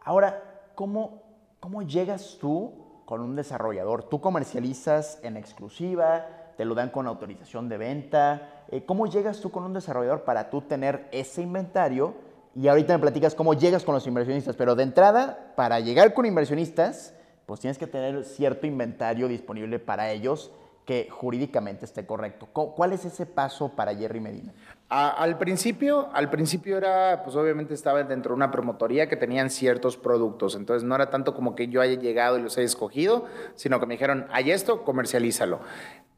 Ahora, 0.04 0.42
¿cómo, 0.74 1.22
cómo 1.60 1.82
llegas 1.82 2.38
tú 2.40 2.72
con 3.04 3.20
un 3.20 3.36
desarrollador? 3.36 4.04
¿Tú 4.04 4.20
comercializas 4.20 5.18
en 5.22 5.36
exclusiva? 5.36 6.26
¿Te 6.56 6.64
lo 6.64 6.74
dan 6.74 6.90
con 6.90 7.06
autorización 7.06 7.68
de 7.68 7.78
venta? 7.78 8.64
Eh, 8.70 8.84
¿Cómo 8.84 9.06
llegas 9.06 9.40
tú 9.40 9.50
con 9.50 9.64
un 9.64 9.72
desarrollador 9.72 10.22
para 10.24 10.50
tú 10.50 10.62
tener 10.62 11.08
ese 11.12 11.42
inventario? 11.42 12.14
Y 12.54 12.68
ahorita 12.68 12.94
me 12.94 13.00
platicas 13.00 13.34
cómo 13.34 13.54
llegas 13.54 13.82
con 13.82 13.94
los 13.94 14.06
inversionistas, 14.06 14.54
pero 14.56 14.76
de 14.76 14.84
entrada, 14.84 15.52
para 15.56 15.80
llegar 15.80 16.14
con 16.14 16.24
inversionistas, 16.24 17.14
pues 17.46 17.60
tienes 17.60 17.78
que 17.78 17.86
tener 17.86 18.24
cierto 18.24 18.66
inventario 18.66 19.28
disponible 19.28 19.78
para 19.78 20.10
ellos 20.10 20.50
que 20.84 21.08
jurídicamente 21.10 21.84
esté 21.84 22.04
correcto. 22.04 22.46
¿Cuál 22.46 22.92
es 22.92 23.04
ese 23.04 23.26
paso 23.26 23.70
para 23.70 23.94
Jerry 23.94 24.20
Medina? 24.20 24.52
al 24.90 25.38
principio, 25.38 26.08
al 26.12 26.30
principio 26.30 26.76
era, 26.76 27.22
pues 27.24 27.34
obviamente 27.34 27.74
estaba 27.74 28.04
dentro 28.04 28.30
de 28.30 28.36
una 28.36 28.52
promotoría 28.52 29.08
que 29.08 29.16
tenían 29.16 29.50
ciertos 29.50 29.96
productos, 29.96 30.54
entonces 30.54 30.86
no 30.86 30.94
era 30.94 31.10
tanto 31.10 31.34
como 31.34 31.56
que 31.56 31.66
yo 31.66 31.80
haya 31.80 31.98
llegado 31.98 32.38
y 32.38 32.42
los 32.42 32.56
haya 32.58 32.66
escogido, 32.66 33.24
sino 33.56 33.80
que 33.80 33.86
me 33.86 33.94
dijeron, 33.94 34.28
hay 34.30 34.52
esto, 34.52 34.84
comercialízalo. 34.84 35.58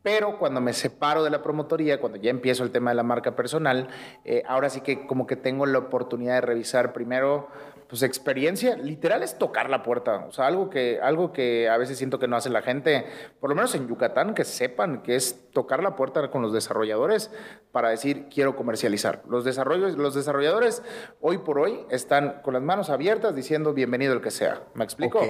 Pero 0.02 0.38
cuando 0.38 0.60
me 0.60 0.74
separo 0.74 1.24
de 1.24 1.30
la 1.30 1.42
promotoría, 1.42 2.00
cuando 2.00 2.18
ya 2.18 2.30
empiezo 2.30 2.64
el 2.64 2.70
tema 2.70 2.90
de 2.90 2.96
la 2.96 3.02
marca 3.02 3.34
personal, 3.34 3.88
eh, 4.24 4.42
ahora 4.46 4.68
sí 4.68 4.82
que 4.82 5.06
como 5.06 5.26
que 5.26 5.36
tengo 5.36 5.64
la 5.64 5.78
oportunidad 5.78 6.34
de 6.34 6.40
revisar 6.42 6.92
primero 6.92 7.48
pues 7.88 8.02
experiencia, 8.02 8.76
literal 8.76 9.22
es 9.22 9.38
tocar 9.38 9.70
la 9.70 9.82
puerta, 9.82 10.26
o 10.28 10.32
sea, 10.32 10.46
algo 10.46 10.70
que, 10.70 10.98
algo 11.00 11.32
que 11.32 11.68
a 11.68 11.76
veces 11.76 11.98
siento 11.98 12.18
que 12.18 12.26
no 12.26 12.36
hace 12.36 12.50
la 12.50 12.62
gente, 12.62 13.06
por 13.40 13.50
lo 13.50 13.56
menos 13.56 13.74
en 13.74 13.86
Yucatán, 13.88 14.34
que 14.34 14.44
sepan 14.44 15.02
que 15.02 15.14
es 15.14 15.50
tocar 15.52 15.82
la 15.82 15.94
puerta 15.94 16.30
con 16.30 16.42
los 16.42 16.52
desarrolladores 16.52 17.30
para 17.72 17.90
decir, 17.90 18.26
quiero 18.32 18.56
comercializar. 18.56 19.22
Los, 19.28 19.44
desarrollos, 19.44 19.96
los 19.96 20.14
desarrolladores 20.14 20.82
hoy 21.20 21.38
por 21.38 21.58
hoy 21.58 21.80
están 21.90 22.40
con 22.42 22.54
las 22.54 22.62
manos 22.62 22.90
abiertas 22.90 23.34
diciendo, 23.34 23.72
bienvenido 23.72 24.12
el 24.12 24.20
que 24.20 24.30
sea, 24.30 24.62
¿me 24.74 24.84
explico? 24.84 25.20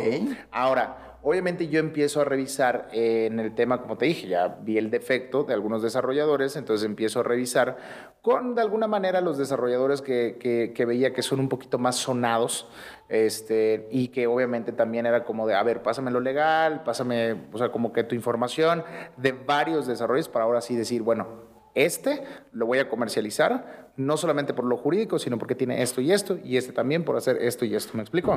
Ahora, 0.51 1.06
Obviamente 1.29 1.67
yo 1.67 1.81
empiezo 1.81 2.21
a 2.21 2.25
revisar 2.25 2.87
en 2.93 3.41
el 3.41 3.53
tema, 3.53 3.83
como 3.83 3.99
te 3.99 4.07
dije, 4.07 4.29
ya 4.29 4.59
vi 4.63 4.79
el 4.79 4.93
defecto 4.93 5.43
de 5.43 5.55
algunos 5.55 5.83
desarrolladores, 5.83 6.55
entonces 6.55 6.87
empiezo 6.87 7.19
a 7.19 7.23
revisar 7.25 7.79
con 8.23 8.55
de 8.55 8.63
alguna 8.63 8.87
manera 8.87 9.21
los 9.21 9.37
desarrolladores 9.37 10.03
que, 10.03 10.39
que, 10.73 10.85
veía 10.85 11.13
que 11.13 11.23
son 11.23 11.41
un 11.41 11.49
poquito 11.49 11.79
más 11.79 11.97
sonados 11.97 12.69
este, 13.09 13.89
y 13.91 14.07
que 14.07 14.29
obviamente 14.29 14.71
también 14.71 15.05
era 15.05 15.25
como 15.25 15.49
de, 15.49 15.57
a 15.57 15.65
ver, 15.65 15.83
pásame 15.83 16.13
lo 16.13 16.21
legal, 16.21 16.85
pásame, 16.85 17.35
o 17.53 17.59
sea, 17.59 17.73
como 17.73 17.93
que 17.93 18.05
tu 18.05 18.15
información 18.15 18.85
de 19.17 19.33
varios 19.33 19.89
desarrollos 19.89 20.29
para 20.29 20.45
ahora 20.45 20.61
sí 20.61 20.77
decir, 20.77 21.03
bueno, 21.03 21.27
este 21.75 22.23
lo 22.53 22.67
voy 22.67 22.79
a 22.79 22.89
comercializar, 22.89 23.91
no 23.97 24.17
solamente 24.17 24.55
por 24.55 24.65
lo 24.65 24.77
jurídico, 24.77 25.19
sino 25.19 25.39
porque 25.39 25.57
tiene 25.57 25.83
esto 25.83 26.01
y 26.01 26.13
esto, 26.13 26.39
y 26.45 26.57
este 26.57 26.73
también 26.73 27.03
por 27.03 27.17
hacer 27.17 27.39
esto 27.43 27.65
y 27.65 27.75
esto, 27.75 27.95
¿me 27.97 28.03
explico? 28.03 28.37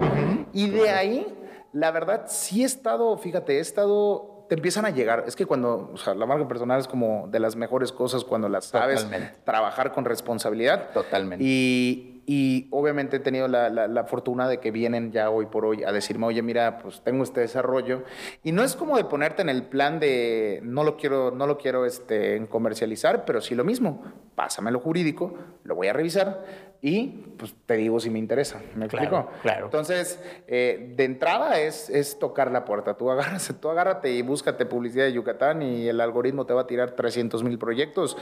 Y 0.54 0.72
de 0.72 0.90
ahí 0.90 1.28
la 1.74 1.92
verdad 1.92 2.24
sí 2.28 2.64
he 2.64 2.66
estado, 2.66 3.18
fíjate, 3.18 3.58
he 3.58 3.60
estado, 3.60 4.46
te 4.50 4.56
empiezan 4.56 4.86
a 4.86 4.90
llegar. 4.90 5.24
Es 5.28 5.36
que 5.36 5.46
cuando, 5.46 5.92
o 5.94 5.98
sea, 5.98 6.16
la 6.16 6.26
marca 6.26 6.48
personal 6.48 6.80
es 6.80 6.88
como 6.88 7.28
de 7.30 7.40
las 7.40 7.56
mejores 7.56 7.92
cosas 7.92 8.24
cuando 8.24 8.50
las 8.50 8.66
sabes 8.66 9.08
trabajar 9.44 9.92
con 9.92 10.06
responsabilidad. 10.06 10.92
Totalmente. 10.94 11.44
Y, 11.46 12.19
Y 12.32 12.68
obviamente 12.70 13.18
he 13.18 13.20
tenido 13.20 13.48
la, 13.48 13.70
la, 13.70 13.88
la, 13.88 14.04
fortuna 14.04 14.48
de 14.48 14.60
que 14.60 14.70
vienen 14.70 15.12
ya 15.12 15.32
hoy 15.32 15.48
por 15.48 15.66
hoy 15.66 15.84
a 15.84 15.92
decirme, 15.92 16.28
oye, 16.28 16.44
mira, 16.44 16.78
pues 16.78 17.02
tengo 17.02 17.24
este 17.24 17.40
desarrollo. 17.42 18.04
Y 18.44 18.52
no 18.52 18.64
es 18.64 18.76
como 18.76 18.98
de 18.98 19.04
ponerte 19.06 19.42
en 19.42 19.50
el 19.50 19.64
plan 19.64 20.00
de, 20.00 20.60
no 20.62 20.84
lo 20.84 20.96
quiero, 20.96 21.32
no 21.32 21.48
lo 21.48 21.58
quiero 21.58 21.88
este, 21.88 22.46
comercializar, 22.48 23.26
pero 23.26 23.42
sí 23.42 23.56
lo 23.56 23.64
mismo. 23.64 24.04
Pásame 24.36 24.70
lo 24.70 24.80
jurídico, 24.80 25.34
lo 25.64 25.74
voy 25.74 25.88
a 25.88 25.94
revisar 25.94 26.46
y 26.84 27.08
pues 27.36 27.56
te 27.66 27.78
digo 27.78 28.00
si 28.00 28.12
me 28.12 28.20
interesa. 28.20 28.62
¿Me 28.76 28.86
explico? 28.86 29.32
Claro. 29.42 29.66
Entonces, 29.66 30.22
eh, 30.46 30.94
de 30.96 31.06
entrada 31.06 31.60
es, 31.60 31.90
es 31.90 32.20
tocar 32.20 32.52
la 32.52 32.64
puerta. 32.64 32.96
Tú, 32.96 33.10
agarras, 33.10 33.52
tú 33.60 33.70
agárrate 33.70 34.12
y 34.12 34.22
búscate 34.22 34.68
publicidad 34.68 35.06
de 35.06 35.14
Yucatán 35.14 35.64
y 35.64 35.88
el 35.88 36.00
algoritmo 36.00 36.46
te 36.46 36.54
va 36.54 36.62
a 36.62 36.68
tirar 36.68 36.92
300 36.92 37.44
mil 37.44 37.58
proyectos, 37.58 38.18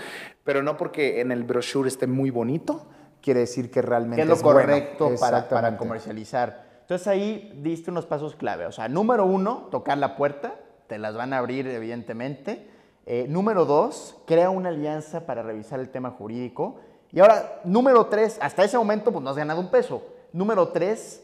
pero 0.46 0.64
no 0.64 0.78
porque 0.78 1.20
en 1.20 1.34
el 1.34 1.44
brochure 1.44 1.90
esté 1.90 2.08
muy 2.08 2.30
bonito 2.30 2.88
quiere 3.28 3.42
decir 3.42 3.70
que 3.70 3.82
realmente 3.82 4.22
es 4.22 4.30
lo 4.30 4.40
correcto 4.40 5.12
para, 5.20 5.50
para, 5.50 5.76
comercializar. 5.76 6.64
Entonces 6.80 7.06
ahí 7.10 7.60
diste 7.62 7.92
unos 7.92 8.06
pasos 8.06 8.38
clave. 8.38 8.66
O 8.66 8.72
sea, 8.72 8.88
número 8.88 9.26
uno, 9.26 9.68
tocar 9.70 9.98
la 9.98 10.16
puerta, 10.16 10.56
te 10.88 10.98
las 10.98 11.14
van 11.14 11.34
a 11.34 11.40
abrir 11.40 11.68
evidentemente. 11.68 12.70
Eh, 13.06 13.26
número 13.28 13.66
dos, 13.66 14.16
crea 14.26 14.50
una 14.50 14.70
alianza 14.70 15.26
para 15.26 15.44
revisar 15.44 15.82
el 15.82 15.90
tema 15.90 16.12
jurídico. 16.12 16.80
Y 17.12 17.20
ahora, 17.20 17.60
número 17.66 18.06
tres, 18.06 18.38
hasta 18.40 18.64
ese 18.64 18.78
momento 18.78 19.12
pues 19.12 19.22
no 19.22 19.30
has 19.30 19.36
ganado 19.36 19.60
un 19.60 19.72
peso. 19.72 20.06
Número 20.32 20.70
tres, 20.70 21.22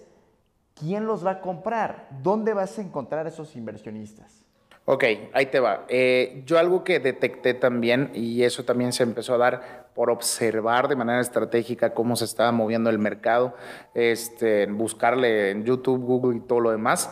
¿quién 0.74 1.06
los 1.06 1.26
va 1.26 1.32
a 1.32 1.40
comprar? 1.40 2.10
¿Dónde 2.22 2.54
vas 2.54 2.78
a 2.80 2.82
encontrar 2.82 3.28
esos 3.28 3.56
inversionistas? 3.56 4.43
Ok, 4.86 5.06
ahí 5.32 5.46
te 5.46 5.62
va. 5.62 5.86
Eh, 5.88 6.44
yo 6.46 6.60
algo 6.60 6.84
que 6.84 7.00
detecté 7.00 7.54
también, 7.54 8.12
y 8.14 8.44
eso 8.44 8.66
también 8.66 8.92
se 8.92 9.04
empezó 9.04 9.34
a 9.36 9.38
dar 9.38 9.84
por 9.96 10.10
observar 10.10 10.90
de 10.90 10.96
manera 10.96 11.22
estratégica 11.22 11.94
cómo 11.94 12.16
se 12.16 12.26
estaba 12.26 12.52
moviendo 12.52 12.90
el 12.90 13.00
mercado, 13.00 13.56
este, 13.94 14.66
buscarle 14.66 15.52
en 15.52 15.64
YouTube, 15.64 16.02
Google 16.02 16.38
y 16.38 16.40
todo 16.42 16.60
lo 16.60 16.72
demás. 16.72 17.12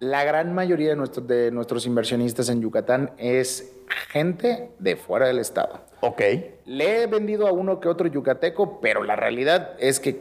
La 0.00 0.24
gran 0.24 0.52
mayoría 0.52 0.88
de, 0.88 0.96
nuestros 0.96 1.28
de 1.28 1.52
nuestros 1.52 1.86
inversionistas 1.86 2.48
en 2.48 2.60
Yucatán 2.60 3.12
es 3.18 3.72
gente 4.08 4.70
de 4.80 4.96
fuera 4.96 5.28
del 5.28 5.38
estado. 5.38 5.80
Ok. 6.00 6.20
Le 6.64 7.02
he 7.02 7.06
vendido 7.06 7.46
a 7.46 7.52
uno 7.52 7.78
que 7.78 7.88
otro 7.88 8.08
yucateco, 8.08 8.80
pero 8.80 9.04
la 9.04 9.14
realidad 9.14 9.76
es 9.78 10.00
que 10.00 10.20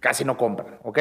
casi 0.00 0.26
no 0.26 0.36
compran, 0.36 0.78
¿ok? 0.82 0.98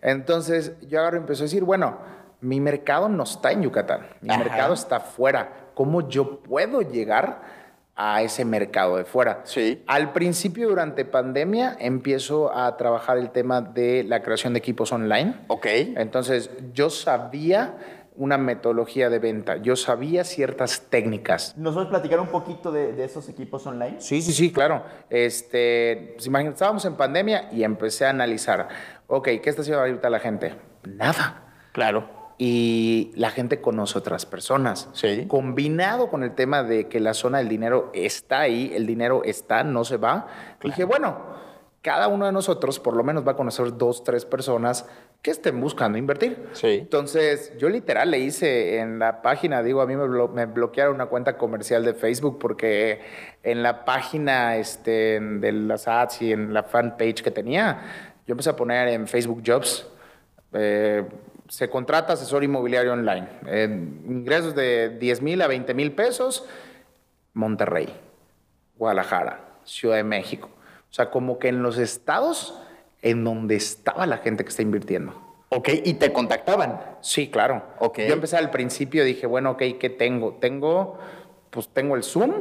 Entonces 0.00 0.72
yo 0.88 1.00
ahora 1.00 1.18
empecé 1.18 1.42
a 1.42 1.44
decir, 1.44 1.62
bueno, 1.62 1.98
mi 2.42 2.60
mercado 2.60 3.08
no 3.08 3.22
está 3.22 3.52
en 3.52 3.62
Yucatán, 3.62 4.06
mi 4.20 4.36
mercado 4.36 4.74
está 4.74 5.00
fuera. 5.00 5.70
¿Cómo 5.74 6.06
yo 6.08 6.40
puedo 6.40 6.82
llegar 6.82 7.40
a 7.94 8.20
ese 8.22 8.44
mercado 8.44 8.96
de 8.96 9.04
fuera? 9.04 9.42
Sí. 9.44 9.82
Al 9.86 10.12
principio, 10.12 10.68
durante 10.68 11.04
pandemia, 11.04 11.76
empiezo 11.78 12.54
a 12.54 12.76
trabajar 12.76 13.16
el 13.16 13.30
tema 13.30 13.62
de 13.62 14.04
la 14.04 14.22
creación 14.22 14.52
de 14.52 14.58
equipos 14.58 14.92
online. 14.92 15.36
Ok. 15.46 15.66
Entonces, 15.66 16.50
yo 16.74 16.90
sabía 16.90 17.76
una 18.16 18.38
metodología 18.38 19.08
de 19.08 19.20
venta. 19.20 19.56
Yo 19.58 19.76
sabía 19.76 20.24
ciertas 20.24 20.82
técnicas. 20.90 21.56
¿Nos 21.56 21.74
puedes 21.74 21.88
platicar 21.88 22.18
un 22.18 22.26
poquito 22.26 22.72
de, 22.72 23.02
esos 23.04 23.28
equipos 23.28 23.64
online? 23.66 24.00
Sí, 24.00 24.20
sí, 24.20 24.32
sí, 24.32 24.52
claro. 24.52 24.82
Este, 25.08 26.16
pues 26.16 26.28
estábamos 26.46 26.84
en 26.86 26.96
pandemia 26.96 27.48
y 27.52 27.62
empecé 27.62 28.04
a 28.04 28.10
analizar, 28.10 28.68
ok, 29.06 29.28
¿qué 29.42 29.48
está 29.48 29.62
haciendo 29.62 29.80
ahorita 29.80 30.10
la 30.10 30.18
gente? 30.18 30.54
Nada. 30.82 31.38
Claro 31.72 32.21
y 32.38 33.12
la 33.14 33.30
gente 33.30 33.60
conoce 33.60 33.98
otras 33.98 34.26
personas. 34.26 34.88
Sí. 34.92 35.26
Combinado 35.28 36.08
con 36.08 36.22
el 36.22 36.34
tema 36.34 36.62
de 36.62 36.88
que 36.88 37.00
la 37.00 37.14
zona 37.14 37.38
del 37.38 37.48
dinero 37.48 37.90
está 37.94 38.40
ahí, 38.40 38.72
el 38.74 38.86
dinero 38.86 39.22
está, 39.24 39.64
no 39.64 39.84
se 39.84 39.96
va. 39.96 40.26
Dije, 40.62 40.84
bueno, 40.84 41.18
cada 41.82 42.08
uno 42.08 42.26
de 42.26 42.32
nosotros 42.32 42.78
por 42.78 42.96
lo 42.96 43.04
menos 43.04 43.26
va 43.26 43.32
a 43.32 43.36
conocer 43.36 43.76
dos, 43.76 44.04
tres 44.04 44.24
personas 44.24 44.86
que 45.20 45.30
estén 45.30 45.60
buscando 45.60 45.98
invertir. 45.98 46.48
Sí. 46.52 46.78
Entonces, 46.80 47.56
yo 47.58 47.68
literal 47.68 48.10
le 48.10 48.18
hice 48.18 48.78
en 48.78 48.98
la 48.98 49.22
página, 49.22 49.62
digo, 49.62 49.80
a 49.80 49.86
mí 49.86 49.94
me, 49.96 50.46
bloquearon 50.46 50.96
una 50.96 51.06
cuenta 51.06 51.36
comercial 51.36 51.84
de 51.84 51.94
Facebook 51.94 52.38
porque 52.40 53.00
en 53.42 53.62
la 53.62 53.84
página 53.84 54.56
este, 54.56 55.20
de 55.20 55.52
las 55.52 55.86
ads 55.86 56.22
y 56.22 56.32
en 56.32 56.52
la 56.52 56.64
fanpage 56.64 57.22
que 57.22 57.30
tenía, 57.30 57.82
yo 58.26 58.32
empecé 58.32 58.50
a 58.50 58.56
poner 58.56 58.88
en 58.88 59.06
Facebook 59.06 59.42
Jobs. 59.46 59.86
Eh, 60.52 61.04
se 61.52 61.68
contrata 61.68 62.14
asesor 62.14 62.44
inmobiliario 62.44 62.94
online. 62.94 63.28
ingresos 64.08 64.54
de 64.54 64.88
10 64.98 65.20
mil 65.20 65.42
a 65.42 65.46
20 65.46 65.74
mil 65.74 65.92
pesos, 65.92 66.46
Monterrey, 67.34 67.94
Guadalajara, 68.78 69.58
Ciudad 69.64 69.96
de 69.96 70.02
México. 70.02 70.48
O 70.90 70.94
sea, 70.94 71.10
como 71.10 71.38
que 71.38 71.48
en 71.48 71.62
los 71.62 71.76
estados 71.76 72.58
en 73.02 73.22
donde 73.22 73.56
estaba 73.56 74.06
la 74.06 74.16
gente 74.16 74.44
que 74.44 74.48
está 74.48 74.62
invirtiendo. 74.62 75.12
Ok, 75.50 75.68
¿y 75.84 75.92
te 75.92 76.10
contactaban? 76.10 76.80
Sí, 77.02 77.28
claro. 77.30 77.62
Okay. 77.80 78.08
Yo 78.08 78.14
empecé 78.14 78.38
al 78.38 78.50
principio, 78.50 79.04
dije, 79.04 79.26
bueno, 79.26 79.50
ok, 79.50 79.62
¿qué 79.78 79.90
tengo? 79.90 80.38
Tengo, 80.40 80.98
pues 81.50 81.68
tengo 81.68 81.96
el 81.96 82.02
Zoom, 82.02 82.32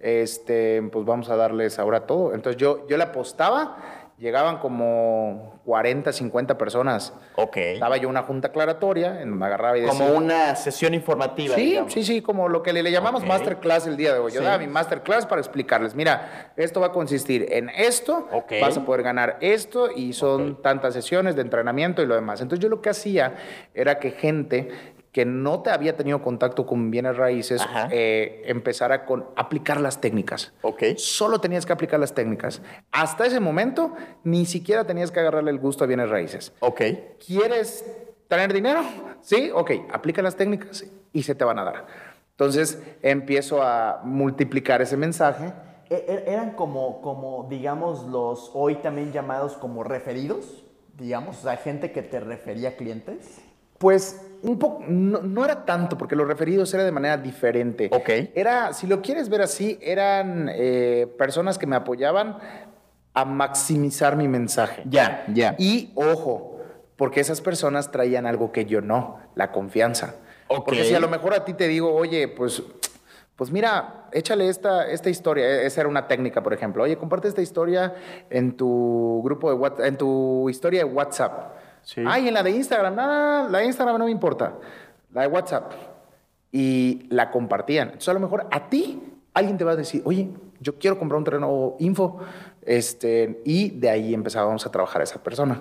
este, 0.00 0.82
pues 0.90 1.04
vamos 1.04 1.30
a 1.30 1.36
darles 1.36 1.78
ahora 1.78 2.04
todo. 2.04 2.34
Entonces 2.34 2.60
yo, 2.60 2.84
yo 2.88 2.96
le 2.96 3.04
apostaba 3.04 3.76
llegaban 4.18 4.58
como 4.58 5.60
40, 5.64 6.12
50 6.12 6.56
personas. 6.56 7.12
Ok. 7.34 7.56
Daba 7.78 7.96
yo 7.98 8.08
una 8.08 8.22
junta 8.22 8.48
aclaratoria, 8.48 9.20
en 9.20 9.36
me 9.36 9.46
agarraba 9.46 9.76
y 9.76 9.82
decía... 9.82 9.98
Como 9.98 10.16
una 10.16 10.56
sesión 10.56 10.94
informativa, 10.94 11.54
Sí, 11.54 11.78
sí, 11.88 12.04
sí, 12.04 12.22
como 12.22 12.48
lo 12.48 12.62
que 12.62 12.72
le, 12.72 12.90
llamamos 12.90 13.26
masterclass 13.26 13.86
el 13.86 13.96
día 13.96 14.14
de 14.14 14.18
hoy. 14.18 14.32
Yo 14.32 14.42
daba 14.42 14.58
mi 14.58 14.68
masterclass 14.68 15.26
para 15.26 15.40
explicarles, 15.40 15.94
mira, 15.94 16.52
esto 16.56 16.80
va 16.80 16.88
a 16.88 16.92
consistir 16.92 17.46
en 17.50 17.68
esto, 17.68 18.28
vas 18.60 18.76
a 18.76 18.84
poder 18.84 19.02
ganar 19.02 19.36
esto 19.40 19.90
y 19.94 20.12
son 20.12 20.62
tantas 20.62 20.94
sesiones 20.94 21.36
de 21.36 21.42
entrenamiento 21.42 22.02
y 22.02 22.06
lo 22.06 22.14
demás. 22.14 22.40
Entonces 22.40 22.62
yo 22.62 22.68
lo 22.68 22.80
que 22.80 22.90
hacía 22.90 23.34
era 23.74 23.98
que 23.98 24.12
gente 24.12 24.95
que 25.16 25.24
no 25.24 25.62
te 25.62 25.70
había 25.70 25.96
tenido 25.96 26.20
contacto 26.20 26.66
con 26.66 26.90
bienes 26.90 27.16
raíces, 27.16 27.66
eh, 27.90 28.42
empezara 28.44 29.06
con 29.06 29.24
aplicar 29.34 29.80
las 29.80 29.98
técnicas. 29.98 30.52
Ok. 30.60 30.82
Solo 30.98 31.40
tenías 31.40 31.64
que 31.64 31.72
aplicar 31.72 31.98
las 31.98 32.12
técnicas. 32.12 32.60
Hasta 32.92 33.24
ese 33.24 33.40
momento, 33.40 33.94
ni 34.24 34.44
siquiera 34.44 34.84
tenías 34.84 35.10
que 35.10 35.20
agarrarle 35.20 35.50
el 35.52 35.58
gusto 35.58 35.84
a 35.84 35.86
bienes 35.86 36.10
raíces. 36.10 36.52
Ok. 36.60 36.82
¿Quieres 37.26 37.82
tener 38.28 38.52
dinero? 38.52 38.82
Sí, 39.22 39.50
ok. 39.54 39.70
Aplica 39.90 40.20
las 40.20 40.36
técnicas 40.36 40.84
y 41.14 41.22
se 41.22 41.34
te 41.34 41.46
van 41.46 41.60
a 41.60 41.64
dar. 41.64 41.86
Entonces, 42.32 42.78
empiezo 43.00 43.62
a 43.62 44.02
multiplicar 44.04 44.82
ese 44.82 44.98
mensaje. 44.98 45.50
E, 45.88 45.94
e, 45.94 46.30
¿Eran 46.30 46.50
como, 46.50 47.00
como, 47.00 47.46
digamos, 47.48 48.04
los 48.04 48.50
hoy 48.52 48.74
también 48.82 49.12
llamados 49.12 49.54
como 49.54 49.82
referidos? 49.82 50.66
Digamos, 50.98 51.38
o 51.38 51.42
sea, 51.44 51.56
gente 51.56 51.90
que 51.90 52.02
te 52.02 52.20
refería 52.20 52.76
clientes. 52.76 53.40
Pues 53.78 54.25
un 54.42 54.58
poco, 54.58 54.84
no, 54.86 55.44
era 55.44 55.64
tanto, 55.64 55.96
porque 55.98 56.16
los 56.16 56.26
referidos 56.26 56.72
era 56.74 56.84
de 56.84 56.92
manera 56.92 57.16
diferente. 57.16 57.88
Ok. 57.92 58.08
Era, 58.34 58.72
si 58.72 58.86
lo 58.86 59.02
quieres 59.02 59.28
ver 59.28 59.42
así, 59.42 59.78
eran 59.80 60.50
eh, 60.52 61.12
personas 61.18 61.58
que 61.58 61.66
me 61.66 61.76
apoyaban 61.76 62.38
a 63.14 63.24
maximizar 63.24 64.16
mi 64.16 64.28
mensaje. 64.28 64.82
Ya, 64.84 65.24
ya. 65.32 65.54
Y 65.58 65.90
ojo, 65.94 66.60
porque 66.96 67.20
esas 67.20 67.40
personas 67.40 67.90
traían 67.90 68.26
algo 68.26 68.52
que 68.52 68.66
yo 68.66 68.80
no, 68.80 69.20
la 69.34 69.52
confianza. 69.52 70.16
Porque 70.48 70.84
si 70.84 70.94
a 70.94 71.00
lo 71.00 71.08
mejor 71.08 71.34
a 71.34 71.44
ti 71.44 71.54
te 71.54 71.66
digo, 71.66 71.92
oye, 71.92 72.28
pues, 72.28 72.62
pues 73.34 73.50
mira, 73.50 74.06
échale 74.12 74.48
esta, 74.48 74.88
esta 74.88 75.10
historia, 75.10 75.46
e, 75.46 75.66
esa 75.66 75.80
era 75.80 75.88
una 75.88 76.06
técnica, 76.06 76.42
por 76.42 76.52
ejemplo. 76.52 76.84
Oye, 76.84 76.96
comparte 76.96 77.28
esta 77.28 77.42
historia 77.42 77.94
en 78.30 78.56
tu 78.56 79.20
grupo 79.24 79.50
de 79.50 79.56
WhatsApp, 79.56 79.86
en 79.86 79.96
tu 79.96 80.48
historia 80.48 80.84
de 80.84 80.90
WhatsApp. 80.90 81.56
Ay, 82.06 82.28
en 82.28 82.34
la 82.34 82.42
de 82.42 82.50
Instagram, 82.50 82.94
nada, 82.94 83.48
la 83.48 83.58
de 83.58 83.66
Instagram 83.66 83.98
no 83.98 84.06
me 84.06 84.10
importa. 84.10 84.54
La 85.12 85.22
de 85.22 85.28
WhatsApp. 85.28 85.72
Y 86.52 87.06
la 87.10 87.30
compartían. 87.30 87.88
Entonces, 87.88 88.08
a 88.08 88.14
lo 88.14 88.20
mejor 88.20 88.46
a 88.50 88.68
ti 88.68 89.02
alguien 89.34 89.58
te 89.58 89.64
va 89.64 89.72
a 89.72 89.76
decir, 89.76 90.02
oye, 90.04 90.30
yo 90.60 90.78
quiero 90.78 90.98
comprar 90.98 91.18
un 91.18 91.24
terreno 91.24 91.76
info. 91.78 92.18
Este, 92.62 93.40
y 93.44 93.70
de 93.70 93.90
ahí 93.90 94.14
empezábamos 94.14 94.66
a 94.66 94.72
trabajar 94.72 95.00
a 95.00 95.04
esa 95.04 95.22
persona. 95.22 95.60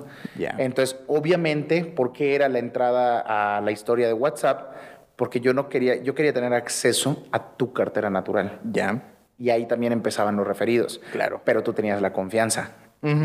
Entonces, 0.58 1.00
obviamente, 1.08 1.86
¿por 1.86 2.12
qué 2.12 2.34
era 2.34 2.50
la 2.50 2.60
entrada 2.60 3.20
a 3.58 3.62
la 3.62 3.72
historia 3.72 4.08
de 4.08 4.14
WhatsApp? 4.14 4.74
Porque 5.16 5.40
yo 5.40 5.54
no 5.54 5.70
quería, 5.70 5.98
yo 5.98 6.16
quería 6.16 6.34
tener 6.34 6.54
acceso 6.54 7.24
a 7.32 7.56
tu 7.56 7.74
cartera 7.74 8.10
natural. 8.10 8.60
Ya. 8.64 9.04
Y 9.38 9.50
ahí 9.50 9.66
también 9.68 9.94
empezaban 9.94 10.36
los 10.36 10.48
referidos. 10.48 11.02
Claro. 11.12 11.42
Pero 11.44 11.62
tú 11.62 11.74
tenías 11.74 12.02
la 12.02 12.12
confianza 12.12 12.72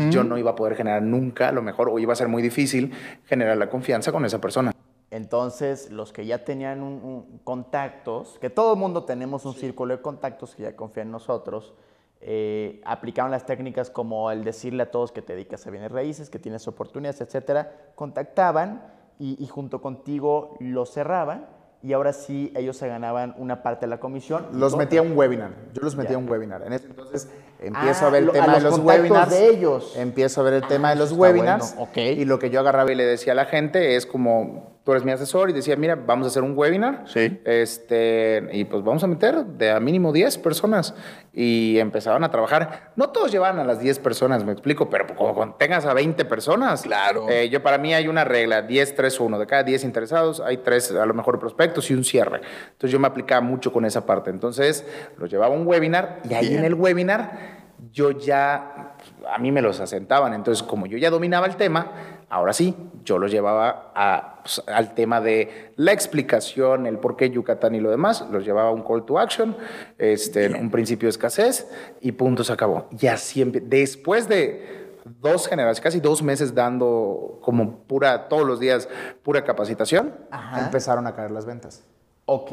yo 0.09 0.23
no 0.23 0.37
iba 0.37 0.51
a 0.51 0.55
poder 0.55 0.75
generar 0.75 1.01
nunca, 1.01 1.49
a 1.49 1.51
lo 1.51 1.61
mejor, 1.61 1.89
o 1.89 1.99
iba 1.99 2.13
a 2.13 2.15
ser 2.15 2.27
muy 2.27 2.41
difícil 2.41 2.93
generar 3.25 3.57
la 3.57 3.69
confianza 3.69 4.11
con 4.11 4.25
esa 4.25 4.39
persona. 4.39 4.71
Entonces, 5.11 5.91
los 5.91 6.13
que 6.13 6.25
ya 6.25 6.45
tenían 6.45 7.25
contactos, 7.43 8.37
que 8.39 8.49
todo 8.49 8.73
el 8.73 8.79
mundo 8.79 9.03
tenemos 9.03 9.45
un 9.45 9.53
círculo 9.53 9.97
de 9.97 10.01
contactos 10.01 10.55
que 10.55 10.63
ya 10.63 10.75
confían 10.75 11.07
en 11.07 11.11
nosotros, 11.11 11.73
eh, 12.21 12.81
aplicaban 12.85 13.31
las 13.31 13.45
técnicas 13.45 13.89
como 13.89 14.31
el 14.31 14.43
decirle 14.43 14.83
a 14.83 14.91
todos 14.91 15.11
que 15.11 15.21
te 15.21 15.33
dedicas 15.33 15.65
a 15.65 15.71
bienes 15.71 15.91
raíces, 15.91 16.29
que 16.29 16.39
tienes 16.39 16.67
oportunidades, 16.67 17.19
etcétera, 17.19 17.91
contactaban 17.95 18.83
y, 19.19 19.43
y 19.43 19.47
junto 19.47 19.81
contigo 19.81 20.55
lo 20.59 20.85
cerraban 20.85 21.47
y 21.83 21.93
ahora 21.93 22.13
sí 22.13 22.53
ellos 22.55 22.77
se 22.77 22.87
ganaban 22.87 23.33
una 23.37 23.63
parte 23.63 23.85
de 23.85 23.89
la 23.89 23.99
comisión. 23.99 24.47
Los 24.53 24.77
metía 24.77 24.99
a 24.99 25.03
un 25.03 25.17
webinar, 25.17 25.51
yo 25.73 25.81
los 25.81 25.95
metía 25.95 26.15
a 26.15 26.19
un 26.19 26.29
webinar. 26.29 26.61
En 26.63 26.73
ese 26.73 26.87
entonces 26.87 27.29
Empiezo 27.61 28.05
Ah, 28.05 28.07
a 28.07 28.11
ver 28.11 28.23
el 28.23 28.31
tema 28.31 28.55
de 28.55 28.61
los 28.61 28.79
webinars. 28.79 29.29
de 29.29 29.49
ellos. 29.49 29.93
Empiezo 29.95 30.41
a 30.41 30.43
ver 30.43 30.53
el 30.55 30.67
tema 30.67 30.89
Ah, 30.89 30.93
de 30.95 30.97
los 30.97 31.11
webinars. 31.11 31.75
bueno, 31.75 31.91
ok. 31.91 31.97
Y 32.17 32.25
lo 32.25 32.39
que 32.39 32.49
yo 32.49 32.59
agarraba 32.59 32.91
y 32.91 32.95
le 32.95 33.05
decía 33.05 33.33
a 33.33 33.35
la 33.35 33.45
gente 33.45 33.95
es 33.95 34.05
como, 34.07 34.79
tú 34.83 34.91
eres 34.93 35.05
mi 35.05 35.11
asesor 35.11 35.51
y 35.51 35.53
decía, 35.53 35.75
mira, 35.75 35.95
vamos 35.95 36.25
a 36.25 36.29
hacer 36.29 36.41
un 36.41 36.57
webinar. 36.57 37.03
Sí. 37.05 37.39
Este, 37.45 38.49
y 38.51 38.63
pues 38.65 38.83
vamos 38.83 39.03
a 39.03 39.07
meter 39.07 39.45
de 39.45 39.69
a 39.71 39.79
mínimo 39.79 40.11
10 40.11 40.39
personas. 40.39 40.95
Y 41.33 41.77
empezaban 41.79 42.23
a 42.23 42.31
trabajar. 42.31 42.91
No 42.95 43.09
todos 43.11 43.31
llevaban 43.31 43.59
a 43.59 43.63
las 43.63 43.79
10 43.79 43.99
personas, 43.99 44.43
me 44.43 44.51
explico, 44.51 44.89
pero 44.89 45.05
como 45.15 45.33
cuando 45.35 45.55
tengas 45.55 45.85
a 45.85 45.93
20 45.93 46.25
personas. 46.25 46.81
Claro. 46.81 47.29
Eh, 47.29 47.47
yo 47.49 47.61
para 47.63 47.77
mí 47.77 47.93
hay 47.93 48.07
una 48.07 48.23
regla, 48.25 48.63
10, 48.63 48.95
3, 48.95 49.19
1. 49.19 49.37
De 49.39 49.45
cada 49.47 49.63
10 49.63 49.83
interesados 49.83 50.39
hay 50.41 50.57
3 50.57 50.91
a 50.93 51.05
lo 51.05 51.13
mejor 51.13 51.39
prospectos 51.39 51.89
y 51.91 51.93
un 51.93 52.03
cierre. 52.03 52.41
Entonces 52.71 52.91
yo 52.91 52.99
me 52.99 53.07
aplicaba 53.07 53.39
mucho 53.41 53.71
con 53.71 53.85
esa 53.85 54.05
parte. 54.05 54.29
Entonces 54.31 54.83
los 55.17 55.29
llevaba 55.29 55.55
a 55.55 55.57
un 55.57 55.65
webinar 55.67 56.21
y 56.29 56.33
ahí 56.33 56.47
Bien. 56.49 56.59
en 56.59 56.65
el 56.65 56.73
webinar 56.73 57.50
yo 57.91 58.11
ya, 58.11 58.95
a 59.29 59.37
mí 59.37 59.51
me 59.51 59.61
los 59.61 59.79
asentaban. 59.79 60.33
Entonces 60.33 60.63
como 60.63 60.85
yo 60.85 60.97
ya 60.97 61.09
dominaba 61.09 61.47
el 61.47 61.55
tema, 61.55 61.91
ahora 62.29 62.53
sí, 62.53 62.75
yo 63.03 63.17
los 63.17 63.31
llevaba 63.31 63.91
a, 63.95 64.39
pues, 64.43 64.63
al 64.67 64.93
tema 64.93 65.21
de 65.21 65.73
la 65.75 65.91
explicación, 65.91 66.85
el 66.85 66.97
por 66.97 67.15
qué 67.15 67.29
Yucatán 67.29 67.75
y 67.75 67.79
lo 67.79 67.89
demás. 67.89 68.25
Los 68.31 68.45
llevaba 68.45 68.69
a 68.69 68.73
un 68.73 68.83
call 68.83 69.05
to 69.05 69.19
action, 69.19 69.55
este, 69.97 70.49
un 70.49 70.71
principio 70.71 71.07
de 71.07 71.11
escasez 71.11 71.69
y 72.01 72.11
punto, 72.13 72.43
se 72.43 72.53
acabó. 72.53 72.87
Y 72.99 73.07
así, 73.07 73.43
después 73.43 74.27
de 74.27 74.91
dos 75.19 75.47
generaciones, 75.47 75.81
casi 75.81 75.99
dos 75.99 76.21
meses 76.21 76.53
dando 76.53 77.39
como 77.41 77.79
pura, 77.79 78.29
todos 78.29 78.45
los 78.45 78.59
días, 78.59 78.87
pura 79.23 79.43
capacitación, 79.43 80.13
Ajá. 80.29 80.65
empezaron 80.65 81.07
a 81.07 81.15
caer 81.15 81.31
las 81.31 81.45
ventas. 81.45 81.83
Ok. 82.25 82.51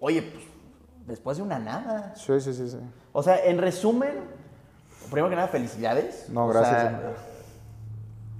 Oye, 0.00 0.22
pues 0.22 0.44
después 1.06 1.36
de 1.36 1.42
una 1.42 1.58
nada. 1.58 2.14
Sí, 2.16 2.40
sí, 2.40 2.52
sí, 2.54 2.68
sí. 2.68 2.78
O 3.12 3.22
sea, 3.22 3.44
en 3.44 3.58
resumen, 3.58 4.12
primero 5.10 5.28
que 5.30 5.36
nada, 5.36 5.48
felicidades. 5.48 6.26
No, 6.30 6.46
O 6.46 6.48
gracias, 6.48 6.80
sea, 6.80 7.12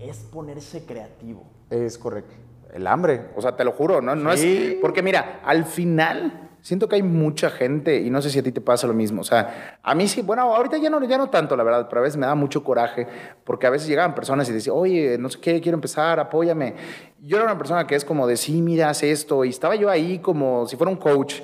es 0.00 0.16
ponerse 0.18 0.84
creativo. 0.84 1.44
Es 1.70 1.98
correcto. 1.98 2.34
El 2.72 2.86
hambre, 2.86 3.28
o 3.36 3.42
sea, 3.42 3.56
te 3.56 3.64
lo 3.64 3.72
juro, 3.72 4.00
no, 4.00 4.14
no 4.16 4.36
Sí. 4.36 4.72
es. 4.74 4.74
Porque 4.80 5.02
mira, 5.02 5.40
al 5.44 5.64
final 5.64 6.48
siento 6.60 6.88
que 6.88 6.96
hay 6.96 7.02
mucha 7.02 7.50
gente, 7.50 8.00
y 8.00 8.10
no 8.10 8.20
sé 8.22 8.30
si 8.30 8.38
a 8.38 8.42
ti 8.42 8.50
te 8.50 8.60
pasa 8.60 8.86
lo 8.86 8.94
mismo. 8.94 9.20
O 9.20 9.24
sea, 9.24 9.78
a 9.82 9.94
mí 9.94 10.08
sí, 10.08 10.22
bueno, 10.22 10.42
ahorita 10.42 10.78
ya 10.78 10.88
no, 10.90 11.02
ya 11.04 11.18
no 11.18 11.28
tanto, 11.30 11.56
la 11.56 11.62
verdad, 11.62 11.86
pero 11.88 12.00
a 12.00 12.04
veces 12.04 12.16
me 12.16 12.26
da 12.26 12.34
mucho 12.34 12.64
coraje, 12.64 13.06
porque 13.44 13.66
a 13.66 13.70
veces 13.70 13.86
llegaban 13.86 14.14
personas 14.14 14.48
y 14.48 14.52
decían, 14.52 14.74
oye, 14.76 15.16
no 15.18 15.28
sé 15.28 15.38
qué, 15.40 15.60
quiero 15.60 15.76
empezar, 15.76 16.18
apóyame. 16.18 16.74
Yo 17.20 17.36
era 17.36 17.44
una 17.46 17.58
persona 17.58 17.86
que 17.86 17.94
es 17.94 18.04
como 18.04 18.26
de, 18.26 18.36
sí, 18.36 18.60
mira, 18.62 18.88
haz 18.90 19.02
esto, 19.02 19.44
y 19.44 19.50
estaba 19.50 19.76
yo 19.76 19.88
ahí 19.90 20.18
como 20.18 20.66
si 20.66 20.76
fuera 20.76 20.90
un 20.90 20.96
coach. 20.96 21.42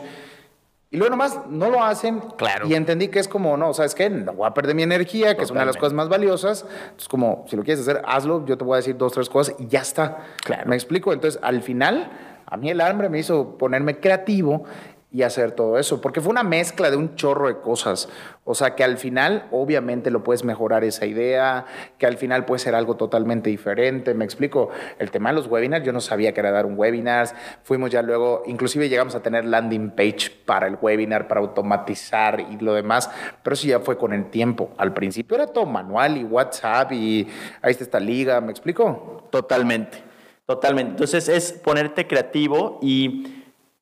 Y 0.93 0.97
luego 0.97 1.11
nomás 1.11 1.39
no 1.49 1.71
lo 1.71 1.85
hacen. 1.85 2.21
Claro. 2.37 2.67
Y 2.67 2.75
entendí 2.75 3.09
que 3.09 3.21
es 3.21 3.29
como, 3.29 3.57
no, 3.57 3.73
¿sabes 3.73 3.95
qué? 3.95 4.11
No 4.11 4.33
voy 4.33 4.49
a 4.49 4.53
perder 4.55 4.75
mi 4.75 4.83
energía, 4.83 5.37
que 5.37 5.45
es 5.45 5.51
una 5.53 5.61
de 5.61 5.67
las 5.67 5.77
Totalmente. 5.77 5.79
cosas 5.79 5.93
más 5.95 6.09
valiosas. 6.09 6.65
Entonces, 6.83 7.09
como, 7.09 7.45
si 7.49 7.55
lo 7.55 7.63
quieres 7.63 7.81
hacer, 7.87 8.03
hazlo. 8.05 8.45
Yo 8.45 8.59
te 8.59 8.65
voy 8.65 8.75
a 8.75 8.77
decir 8.79 8.97
dos, 8.97 9.13
tres 9.13 9.29
cosas 9.29 9.55
y 9.61 9.69
ya 9.69 9.83
está. 9.83 10.19
Claro. 10.43 10.69
¿Me 10.69 10.75
explico? 10.75 11.13
Entonces, 11.13 11.41
al 11.45 11.63
final, 11.63 12.11
a 12.45 12.57
mí 12.57 12.71
el 12.71 12.81
hambre 12.81 13.09
me 13.09 13.21
hizo 13.21 13.57
ponerme 13.57 14.01
creativo 14.01 14.65
y 15.13 15.23
hacer 15.23 15.53
todo 15.53 15.79
eso, 15.79 16.01
porque 16.01 16.21
fue 16.21 16.31
una 16.31 16.45
mezcla 16.45 16.91
de 16.91 16.97
un 16.97 17.17
chorro 17.17 17.49
de 17.49 17.59
cosas. 17.59 18.09
O 18.45 18.55
sea, 18.55 18.77
que 18.77 18.85
al 18.85 18.97
final, 18.97 19.47
obviamente, 19.51 20.11
lo 20.11 20.23
puedes 20.23 20.45
mejorar 20.45 20.85
esa 20.85 21.05
idea, 21.05 21.67
que 21.99 22.07
al 22.07 22.17
final 22.17 22.45
puede 22.45 22.61
ser 22.61 22.77
algo 22.77 22.97
totalmente 22.97 23.51
diferente. 23.51 24.15
Me 24.15 24.25
explico, 24.25 24.71
el 24.99 25.11
tema 25.11 25.31
de 25.31 25.37
los 25.37 25.49
webinars, 25.49 25.85
yo 25.85 25.93
no 25.93 26.01
sabía 26.01 26.33
que 26.33 26.41
era 26.41 26.53
dar 26.53 26.65
un 26.65 26.79
webinar. 26.79 27.29
Fuimos 27.65 27.91
ya 27.91 28.03
luego, 28.03 28.45
inclusive 28.47 28.89
llegamos 28.89 29.17
a 29.17 29.23
tener 29.23 29.45
landing 29.45 29.91
page 29.91 30.31
para 30.47 30.69
el 30.69 30.79
webinar, 30.81 31.27
para 31.27 31.41
automatizar 31.41 32.41
y 32.41 32.59
lo 32.59 32.75
demás, 32.75 33.11
pero 33.43 33.55
eso 33.55 33.67
ya 33.67 33.81
fue 33.81 33.99
con 33.99 34.13
el 34.13 34.31
tiempo. 34.31 34.71
Al 34.77 34.95
principio 34.95 35.37
era 35.37 35.49
todo 35.49 35.67
manual 35.67 36.17
y 36.17 36.25
WhatsApp 36.25 36.93
y 36.93 37.27
ahí 37.63 37.73
está 37.73 37.83
esta 37.83 38.01
liga, 38.01 38.41
¿me 38.41 38.53
explico? 38.53 39.27
Totalmente, 39.31 39.99
totalmente. 40.47 40.93
Entonces 40.93 41.29
es 41.29 41.53
ponerte 41.53 42.07
creativo 42.07 42.79
y, 42.81 43.40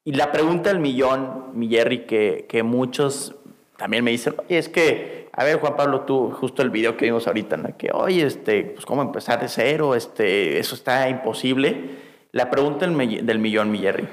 y 0.09 0.12
la 0.12 0.33
pregunta 0.33 0.71
del 0.71 0.79
millón, 0.79 1.51
mi 1.53 1.68
Jerry, 1.68 2.07
que, 2.07 2.47
que 2.49 2.62
muchos 2.62 3.35
también 3.77 4.03
me 4.03 4.11
dicen, 4.11 4.37
oye, 4.38 4.57
es 4.57 4.71
que, 4.71 5.29
a 5.33 5.44
ver, 5.44 5.61
Juan 5.61 5.77
Pablo, 5.77 6.07
tú, 6.07 6.31
justo 6.31 6.62
el 6.62 6.71
video 6.71 6.97
que 6.97 7.05
vimos 7.05 7.27
ahorita, 7.27 7.59
que, 7.77 7.90
oye, 7.92 8.25
este, 8.25 8.64
pues 8.64 8.87
cómo 8.87 9.03
empezar 9.03 9.38
de 9.38 9.49
cero, 9.49 9.94
este, 9.94 10.59
eso 10.59 10.77
está 10.77 11.11
imposible. 11.11 11.90
La 12.33 12.49
pregunta 12.49 12.87
del, 12.87 13.27
del 13.27 13.38
millón, 13.38 13.71
mi 13.71 13.81
Jerry, 13.81 14.09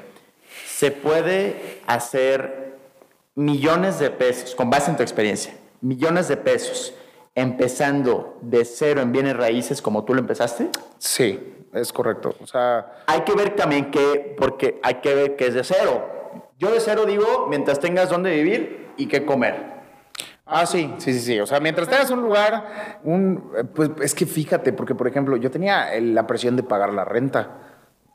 ¿se 0.65 0.91
puede 0.91 1.79
hacer 1.87 2.75
millones 3.35 3.97
de 3.97 4.09
pesos, 4.09 4.53
con 4.53 4.69
base 4.69 4.91
en 4.91 4.97
tu 4.97 5.03
experiencia, 5.03 5.55
millones 5.79 6.27
de 6.27 6.35
pesos, 6.35 6.93
empezando 7.35 8.37
de 8.41 8.63
cero 8.65 9.01
en 9.01 9.11
bienes 9.11 9.35
raíces 9.35 9.81
como 9.81 10.03
tú 10.05 10.13
lo 10.13 10.21
empezaste? 10.21 10.69
Sí, 10.97 11.53
es 11.73 11.91
correcto. 11.93 12.33
O 12.41 12.47
sea, 12.47 13.03
Hay 13.07 13.21
que 13.21 13.33
ver 13.35 13.55
también 13.55 13.91
que, 13.91 14.35
porque 14.37 14.79
hay 14.81 14.95
que 14.95 15.13
ver 15.13 15.35
que 15.35 15.47
es 15.47 15.53
de 15.53 15.63
cero. 15.63 16.09
Yo 16.57 16.71
de 16.71 16.79
cero 16.79 17.05
digo, 17.05 17.47
mientras 17.49 17.79
tengas 17.79 18.09
dónde 18.09 18.31
vivir 18.33 18.87
y 18.97 19.07
qué 19.07 19.25
comer. 19.25 19.75
Ah, 20.45 20.65
sí, 20.65 20.93
sí, 20.99 21.11
sí, 21.11 21.19
sí. 21.19 21.39
O 21.39 21.45
sea, 21.47 21.59
mientras 21.59 21.89
tengas 21.89 22.09
un 22.11 22.21
lugar, 22.21 22.99
un, 23.03 23.51
pues 23.75 23.89
es 24.01 24.15
que 24.15 24.25
fíjate, 24.25 24.71
porque 24.73 24.95
por 24.95 25.07
ejemplo, 25.07 25.35
yo 25.37 25.51
tenía 25.51 25.89
la 25.99 26.25
presión 26.27 26.55
de 26.55 26.63
pagar 26.63 26.93
la 26.93 27.03
renta. 27.03 27.57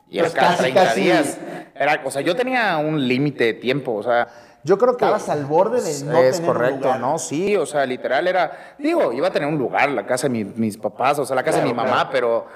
Y 0.09 0.19
era 0.19 0.27
Pues 0.29 0.35
cada 0.35 0.51
casi, 0.53 0.63
30 0.63 0.85
casi. 0.85 1.01
días. 1.03 1.39
Era, 1.75 2.01
o 2.05 2.11
sea, 2.11 2.23
yo 2.23 2.35
tenía 2.35 2.79
un 2.79 3.07
límite 3.07 3.45
de 3.45 3.55
tiempo. 3.55 3.95
O 3.95 4.03
sea, 4.03 4.29
yo 4.65 4.79
creo 4.79 4.97
que. 4.97 5.05
Estabas 5.05 5.29
al 5.29 5.47
borde 5.47 5.81
de 5.83 6.05
no 6.05 6.19
Es 6.19 6.37
tener 6.37 6.41
un 6.41 6.47
correcto, 6.47 6.85
lugar. 6.85 7.01
¿no? 7.01 7.19
Sí, 7.19 7.57
o 7.57 7.67
sea, 7.67 7.85
literal 7.87 8.27
era. 8.29 8.75
Digo, 8.79 9.13
iba 9.13 9.29
a 9.29 9.31
tener 9.31 9.49
un 9.49 9.59
lugar, 9.59 9.89
la 9.91 10.07
casa 10.07 10.29
de 10.29 10.31
mi- 10.33 10.45
mis 10.45 10.77
papás, 10.77 11.19
o 11.19 11.25
sea, 11.27 11.37
la 11.37 11.43
casa 11.43 11.59
de 11.59 11.65
mi 11.67 11.73
Claro, 11.73 11.89
mamá, 11.91 12.09
pero. 12.11 12.47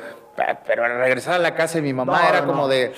Pero 0.66 0.84
al 0.84 0.96
regresar 0.98 1.34
a 1.34 1.38
la 1.38 1.54
casa 1.54 1.74
de 1.74 1.82
mi 1.82 1.92
mamá 1.92 2.20
No, 2.22 2.28
era 2.28 2.40
no. 2.40 2.46
como 2.48 2.68
de. 2.68 2.92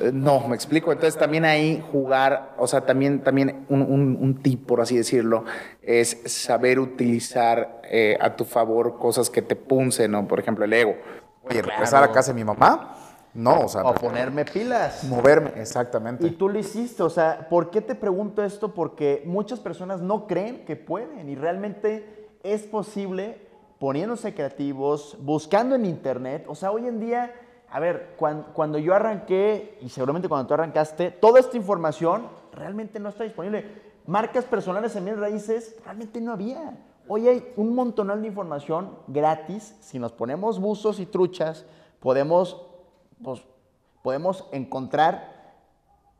Eh, 0.00 0.10
No, 0.12 0.40
me 0.48 0.54
explico. 0.56 0.90
Entonces 0.92 1.18
también 1.18 1.44
ahí 1.44 1.84
jugar, 1.92 2.54
o 2.58 2.66
sea, 2.66 2.80
también, 2.80 3.22
también 3.22 3.66
un, 3.68 3.82
un- 3.82 4.18
un 4.20 4.42
tip, 4.42 4.66
por 4.66 4.80
así 4.80 4.96
decirlo, 4.96 5.44
es 5.82 6.20
saber 6.26 6.78
utilizar 6.80 7.80
eh, 7.84 8.16
a 8.20 8.34
tu 8.36 8.44
favor 8.44 8.98
cosas 8.98 9.30
que 9.30 9.42
te 9.42 9.56
puncen, 9.56 10.10
¿no? 10.12 10.26
Por 10.26 10.40
ejemplo, 10.40 10.64
el 10.64 10.72
ego. 10.72 10.96
Oye, 11.42 11.62
regresar 11.62 12.02
a 12.02 12.10
casa 12.12 12.32
de 12.32 12.34
mi 12.34 12.44
mamá, 12.44 12.94
no, 13.34 13.60
o 13.60 13.68
sea, 13.68 13.82
O 13.82 13.94
ponerme 13.94 14.44
pilas. 14.44 15.04
moverme, 15.04 15.52
exactamente. 15.56 16.26
Y 16.26 16.30
tú 16.30 16.48
lo 16.48 16.58
hiciste, 16.58 17.02
o 17.02 17.10
sea, 17.10 17.46
¿por 17.48 17.70
qué 17.70 17.80
te 17.80 17.94
pregunto 17.94 18.42
esto? 18.42 18.74
Porque 18.74 19.22
muchas 19.26 19.60
personas 19.60 20.00
no 20.00 20.26
creen 20.26 20.64
que 20.64 20.76
pueden 20.76 21.28
y 21.28 21.34
realmente 21.36 22.28
es 22.42 22.62
posible 22.62 23.46
poniéndose 23.78 24.34
creativos, 24.34 25.16
buscando 25.20 25.74
en 25.74 25.84
internet. 25.86 26.44
O 26.48 26.54
sea, 26.54 26.70
hoy 26.70 26.86
en 26.86 27.00
día, 27.00 27.34
a 27.70 27.80
ver, 27.80 28.14
cuan- 28.18 28.46
cuando, 28.52 28.78
yo 28.78 28.94
arranqué, 28.94 29.78
y 29.80 29.88
seguramente 29.88 30.28
cuando 30.28 30.46
tú 30.48 30.54
arrancaste, 30.54 31.10
toda 31.10 31.40
esta 31.40 31.56
información 31.56 32.26
realmente 32.52 32.98
no 33.00 33.08
está 33.08 33.24
disponible. 33.24 33.64
Marcas 34.06 34.44
personales 34.44 34.96
en 34.96 35.04
bienes 35.04 35.20
raíces 35.20 35.76
realmente 35.84 36.20
no 36.20 36.32
había. 36.32 36.76
Hoy 37.08 37.28
hay 37.28 37.52
un 37.56 37.74
montonal 37.74 38.20
de 38.22 38.28
información 38.28 38.90
gratis. 39.06 39.76
Si 39.80 39.98
nos 39.98 40.12
ponemos 40.12 40.58
buzos 40.60 41.00
y 41.00 41.06
truchas, 41.06 41.64
podemos, 42.00 42.66
pues, 43.22 43.42
podemos 44.02 44.46
encontrar 44.52 45.40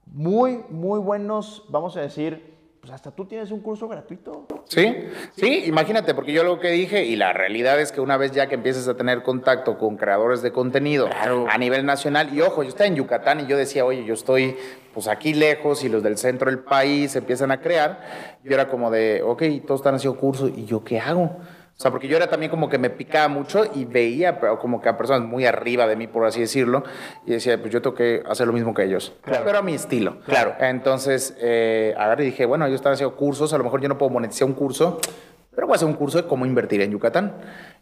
muy, 0.07 0.65
muy 0.71 0.99
buenos, 0.99 1.65
vamos 1.69 1.97
a 1.97 2.01
decir, 2.01 2.51
pues 2.81 2.93
hasta 2.93 3.11
tú 3.11 3.27
tienes 3.27 3.51
un 3.51 3.61
curso 3.61 3.89
gratuito. 3.89 4.47
Sí, 4.65 4.97
sí, 5.37 5.65
imagínate, 5.67 6.15
porque 6.15 6.33
yo 6.33 6.45
lo 6.45 6.59
que 6.61 6.71
dije, 6.71 7.05
y 7.05 7.15
la 7.15 7.33
realidad 7.33 7.79
es 7.79 7.93
que 7.93 8.01
una 8.01 8.17
vez 8.17 8.33
ya 8.33 8.49
que 8.49 8.55
empieces 8.55 8.89
a 8.89 8.97
tener 8.97 9.23
contacto 9.23 9.77
con 9.77 9.97
creadores 9.97 10.41
de 10.43 10.51
contenido 10.51 11.09
a 11.49 11.59
nivel 11.59 11.85
nacional, 11.85 12.33
y 12.33 12.41
ojo, 12.41 12.63
yo 12.63 12.71
estaba 12.71 12.87
en 12.87 12.97
Yucatán 12.97 13.41
y 13.41 13.47
yo 13.47 13.57
decía, 13.57 13.85
oye, 13.85 14.05
yo 14.05 14.15
estoy 14.15 14.57
pues 14.95 15.09
aquí 15.09 15.35
lejos 15.35 15.85
y 15.85 15.89
los 15.89 16.03
del 16.03 16.17
centro 16.17 16.51
del 16.51 16.61
país 16.61 17.15
empiezan 17.17 17.51
a 17.51 17.61
crear, 17.61 18.01
yo 18.43 18.55
era 18.55 18.69
como 18.69 18.91
de, 18.91 19.23
ok, 19.23 19.43
todos 19.67 19.81
están 19.81 19.97
haciendo 19.97 20.19
cursos, 20.19 20.51
¿y 20.57 20.65
yo 20.65 20.83
qué 20.83 20.99
hago? 20.99 21.37
O 21.81 21.83
sea, 21.83 21.91
porque 21.91 22.09
yo 22.09 22.19
era 22.19 22.29
también 22.29 22.51
como 22.51 22.69
que 22.69 22.77
me 22.77 22.91
picaba 22.91 23.29
mucho 23.29 23.65
y 23.75 23.87
veía 23.87 24.39
pero 24.39 24.59
como 24.59 24.83
que 24.83 24.91
a 24.91 24.99
personas 24.99 25.27
muy 25.27 25.47
arriba 25.47 25.87
de 25.87 25.97
mí, 25.97 26.09
por 26.09 26.27
así 26.27 26.39
decirlo, 26.39 26.85
y 27.25 27.31
decía, 27.31 27.59
pues 27.59 27.73
yo 27.73 27.81
tengo 27.81 27.97
que 27.97 28.23
hacer 28.29 28.47
lo 28.47 28.53
mismo 28.53 28.75
que 28.75 28.85
ellos, 28.85 29.15
pero 29.25 29.57
a 29.57 29.63
mi 29.63 29.73
estilo. 29.73 30.21
Claro. 30.27 30.57
Entonces, 30.61 31.35
eh, 31.41 31.95
agarré 31.97 32.25
y 32.25 32.27
dije, 32.27 32.45
bueno, 32.45 32.67
ellos 32.67 32.81
están 32.81 32.93
haciendo 32.93 33.17
cursos, 33.17 33.55
a 33.55 33.57
lo 33.57 33.65
mejor 33.65 33.81
yo 33.81 33.89
no 33.89 33.97
puedo 33.97 34.11
monetizar 34.11 34.47
un 34.47 34.53
curso, 34.53 35.01
pero 35.55 35.67
voy 35.67 35.73
a 35.73 35.77
hacer 35.77 35.89
un 35.89 35.95
curso 35.95 36.21
de 36.21 36.29
cómo 36.29 36.45
invertir 36.45 36.83
en 36.83 36.91
Yucatán. 36.91 37.33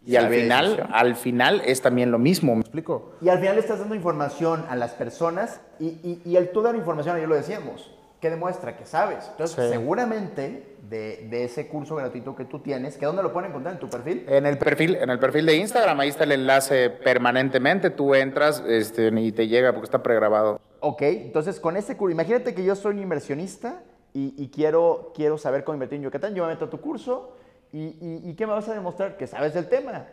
Y 0.06 0.14
al 0.14 0.28
final, 0.28 0.66
decisión. 0.66 0.88
al 0.92 1.16
final 1.16 1.62
es 1.66 1.82
también 1.82 2.12
lo 2.12 2.20
mismo, 2.20 2.54
¿me 2.54 2.60
explico? 2.60 3.16
Y 3.20 3.30
al 3.30 3.40
final 3.40 3.56
le 3.56 3.62
estás 3.62 3.80
dando 3.80 3.96
información 3.96 4.64
a 4.70 4.76
las 4.76 4.92
personas 4.92 5.60
y, 5.80 5.86
y, 5.86 6.22
y 6.24 6.36
el 6.36 6.52
tú 6.52 6.62
dar 6.62 6.76
información, 6.76 7.16
ayer 7.16 7.28
lo 7.28 7.34
decíamos, 7.34 7.97
que 8.20 8.30
demuestra 8.30 8.76
que 8.76 8.84
sabes. 8.84 9.28
Entonces, 9.30 9.66
Sí. 9.66 9.72
seguramente 9.72 10.76
de, 10.88 11.28
de 11.30 11.44
ese 11.44 11.68
curso 11.68 11.94
gratuito 11.96 12.34
que 12.34 12.44
tú 12.44 12.60
tienes, 12.60 12.96
que 12.96 13.06
dónde 13.06 13.22
lo 13.22 13.32
pueden 13.32 13.50
encontrar 13.50 13.74
en 13.74 13.80
tu 13.80 13.88
perfil. 13.88 14.24
En 14.28 14.46
el 14.46 14.58
perfil, 14.58 14.96
en 14.96 15.10
el 15.10 15.18
perfil 15.18 15.46
de 15.46 15.56
Instagram, 15.56 16.00
ahí 16.00 16.08
está 16.08 16.24
el 16.24 16.32
enlace 16.32 16.90
permanentemente, 16.90 17.90
tú 17.90 18.14
entras 18.14 18.62
este, 18.66 19.08
y 19.08 19.32
te 19.32 19.46
llega 19.46 19.72
porque 19.72 19.84
está 19.84 20.02
pregrabado. 20.02 20.60
Ok, 20.80 21.02
entonces 21.02 21.60
con 21.60 21.76
ese 21.76 21.96
curso, 21.96 22.12
imagínate 22.12 22.54
que 22.54 22.64
yo 22.64 22.74
soy 22.74 22.94
un 22.96 23.02
inversionista 23.02 23.82
y, 24.14 24.34
y 24.42 24.48
quiero, 24.48 25.12
quiero 25.14 25.36
saber 25.38 25.62
cómo 25.64 25.74
invertir 25.74 25.96
en 25.98 26.04
Yucatán, 26.04 26.34
yo 26.34 26.44
me 26.44 26.52
meto 26.54 26.64
a 26.66 26.70
tu 26.70 26.80
curso 26.80 27.34
¿Y, 27.70 27.80
y, 28.00 28.22
y 28.30 28.34
qué 28.34 28.46
me 28.46 28.54
vas 28.54 28.66
a 28.70 28.72
demostrar? 28.72 29.18
Que 29.18 29.26
sabes 29.26 29.52
del 29.52 29.68
tema. 29.68 30.06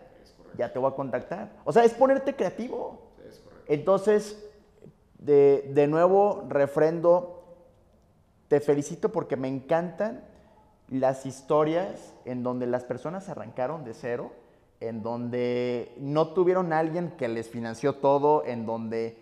Ya 0.57 0.73
te 0.73 0.77
voy 0.77 0.91
a 0.91 0.93
contactar. 0.93 1.53
O 1.63 1.71
sea, 1.71 1.85
es 1.85 1.93
ponerte 1.93 2.35
creativo. 2.35 3.13
Entonces, 3.65 4.45
de, 5.19 5.71
de 5.73 5.87
nuevo, 5.87 6.45
refrendo, 6.49 7.34
te 8.55 8.61
felicito 8.61 9.11
porque 9.11 9.35
me 9.35 9.49
encantan 9.49 10.23
las 10.87 11.25
historias 11.25 12.13
en 12.23 12.41
donde 12.41 12.67
las 12.67 12.85
personas 12.85 13.27
arrancaron 13.27 13.83
de 13.83 13.93
cero, 13.93 14.31
en 14.79 15.03
donde 15.03 15.91
no 15.97 16.29
tuvieron 16.29 16.71
a 16.71 16.79
alguien 16.79 17.11
que 17.17 17.27
les 17.27 17.49
financió 17.49 17.95
todo, 17.95 18.45
en 18.45 18.65
donde 18.65 19.17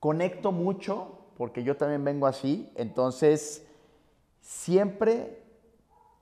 conecto 0.00 0.50
mucho, 0.50 1.16
porque 1.36 1.62
yo 1.62 1.76
también 1.76 2.02
vengo 2.04 2.26
así, 2.26 2.72
entonces 2.74 3.64
siempre 4.40 5.38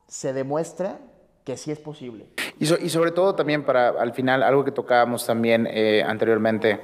se 0.07 0.35
demuestra 0.35 0.99
que 1.45 1.57
sí 1.57 1.71
es 1.71 1.79
posible. 1.79 2.27
Y, 2.59 2.67
so- 2.67 2.77
y 2.79 2.91
sobre 2.91 3.11
todo 3.13 3.35
también 3.35 3.65
para, 3.65 3.89
al 3.89 4.13
final, 4.13 4.43
algo 4.43 4.65
que 4.67 4.71
tocábamos 4.73 5.25
también 5.25 5.67
eh, 5.67 6.03
anteriormente, 6.07 6.79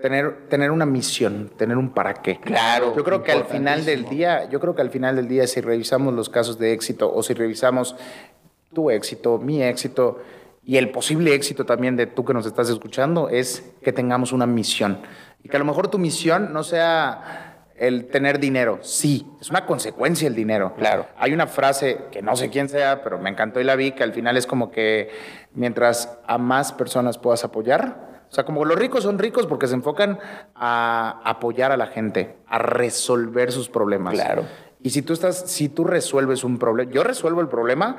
tener, 0.00 0.48
tener 0.48 0.70
una 0.70 0.86
misión, 0.86 1.50
tener 1.56 1.76
un 1.76 1.90
para 1.90 2.14
qué. 2.14 2.38
Claro, 2.40 2.94
Yo 2.96 3.04
creo 3.04 3.22
que 3.22 3.32
al 3.32 3.44
final 3.44 3.84
del 3.84 4.06
día, 4.06 4.48
yo 4.48 4.60
creo 4.60 4.74
que 4.74 4.82
al 4.82 4.90
final 4.90 5.16
del 5.16 5.28
día, 5.28 5.46
si 5.46 5.60
revisamos 5.60 6.14
los 6.14 6.28
casos 6.28 6.58
de 6.58 6.72
éxito 6.72 7.12
o 7.12 7.22
si 7.22 7.34
revisamos 7.34 7.96
tu 8.72 8.90
éxito, 8.90 9.38
mi 9.38 9.62
éxito 9.62 10.20
y 10.64 10.76
el 10.76 10.90
posible 10.90 11.34
éxito 11.34 11.64
también 11.64 11.96
de 11.96 12.06
tú 12.06 12.24
que 12.24 12.34
nos 12.34 12.46
estás 12.46 12.68
escuchando, 12.68 13.28
es 13.28 13.72
que 13.82 13.92
tengamos 13.92 14.32
una 14.32 14.46
misión. 14.46 14.98
Y 15.42 15.48
que 15.48 15.56
a 15.56 15.58
lo 15.58 15.64
mejor 15.64 15.88
tu 15.88 15.98
misión 15.98 16.52
no 16.52 16.62
sea 16.62 17.66
el 17.76 18.08
tener 18.08 18.38
dinero. 18.38 18.78
Sí, 18.82 19.26
es 19.40 19.48
una 19.48 19.64
consecuencia 19.64 20.28
el 20.28 20.34
dinero. 20.34 20.74
Claro. 20.76 21.06
Hay 21.16 21.32
una 21.32 21.46
frase 21.46 22.02
que 22.12 22.20
no 22.20 22.36
sé 22.36 22.50
quién 22.50 22.68
sea, 22.68 23.02
pero 23.02 23.18
me 23.18 23.30
encantó 23.30 23.58
y 23.58 23.64
la 23.64 23.74
vi, 23.74 23.92
que 23.92 24.02
al 24.02 24.12
final 24.12 24.36
es 24.36 24.46
como 24.46 24.70
que 24.70 25.10
mientras 25.54 26.18
a 26.26 26.36
más 26.36 26.72
personas 26.72 27.16
puedas 27.16 27.42
apoyar, 27.42 28.09
o 28.30 28.32
sea, 28.32 28.44
como 28.44 28.64
los 28.64 28.78
ricos 28.78 29.02
son 29.02 29.18
ricos 29.18 29.46
porque 29.48 29.66
se 29.66 29.74
enfocan 29.74 30.18
a 30.54 31.20
apoyar 31.24 31.72
a 31.72 31.76
la 31.76 31.88
gente, 31.88 32.36
a 32.46 32.58
resolver 32.58 33.50
sus 33.50 33.68
problemas. 33.68 34.14
Claro. 34.14 34.44
Y 34.82 34.90
si 34.90 35.02
tú 35.02 35.12
estás, 35.12 35.50
si 35.50 35.68
tú 35.68 35.84
resuelves 35.84 36.44
un 36.44 36.58
problema, 36.58 36.92
yo 36.92 37.02
resuelvo 37.02 37.40
el 37.40 37.48
problema 37.48 37.96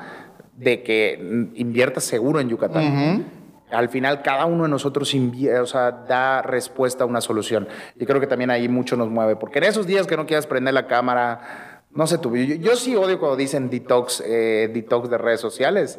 de 0.56 0.82
que 0.82 1.50
inviertas 1.54 2.04
seguro 2.04 2.40
en 2.40 2.48
Yucatán. 2.48 3.26
Al 3.70 3.88
final, 3.88 4.22
cada 4.22 4.46
uno 4.46 4.64
de 4.64 4.68
nosotros 4.70 5.14
o 5.14 5.66
sea, 5.66 5.90
da 5.92 6.42
respuesta 6.42 7.04
a 7.04 7.06
una 7.06 7.20
solución. 7.20 7.68
Y 7.96 8.06
creo 8.06 8.20
que 8.20 8.26
también 8.26 8.50
ahí 8.50 8.68
mucho 8.68 8.96
nos 8.96 9.08
mueve. 9.08 9.36
Porque 9.36 9.58
en 9.58 9.64
esos 9.64 9.86
días 9.86 10.06
que 10.06 10.16
no 10.16 10.26
quieras 10.26 10.46
prender 10.46 10.74
la 10.74 10.86
cámara, 10.86 11.82
no 11.94 12.06
sé 12.06 12.18
tú, 12.18 12.34
yo, 12.36 12.54
yo 12.56 12.76
sí 12.76 12.96
odio 12.96 13.18
cuando 13.18 13.36
dicen 13.36 13.70
detox, 13.70 14.22
eh, 14.26 14.70
detox 14.72 15.08
de 15.08 15.18
redes 15.18 15.40
sociales. 15.40 15.98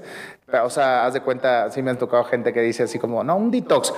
O 0.64 0.70
sea, 0.70 1.06
haz 1.06 1.14
de 1.14 1.22
cuenta, 1.22 1.70
sí 1.72 1.82
me 1.82 1.92
han 1.92 1.98
tocado 1.98 2.24
gente 2.26 2.52
que 2.52 2.62
dice 2.62 2.84
así 2.84 3.00
como, 3.00 3.24
no, 3.24 3.36
un 3.38 3.50
detox. 3.52 3.94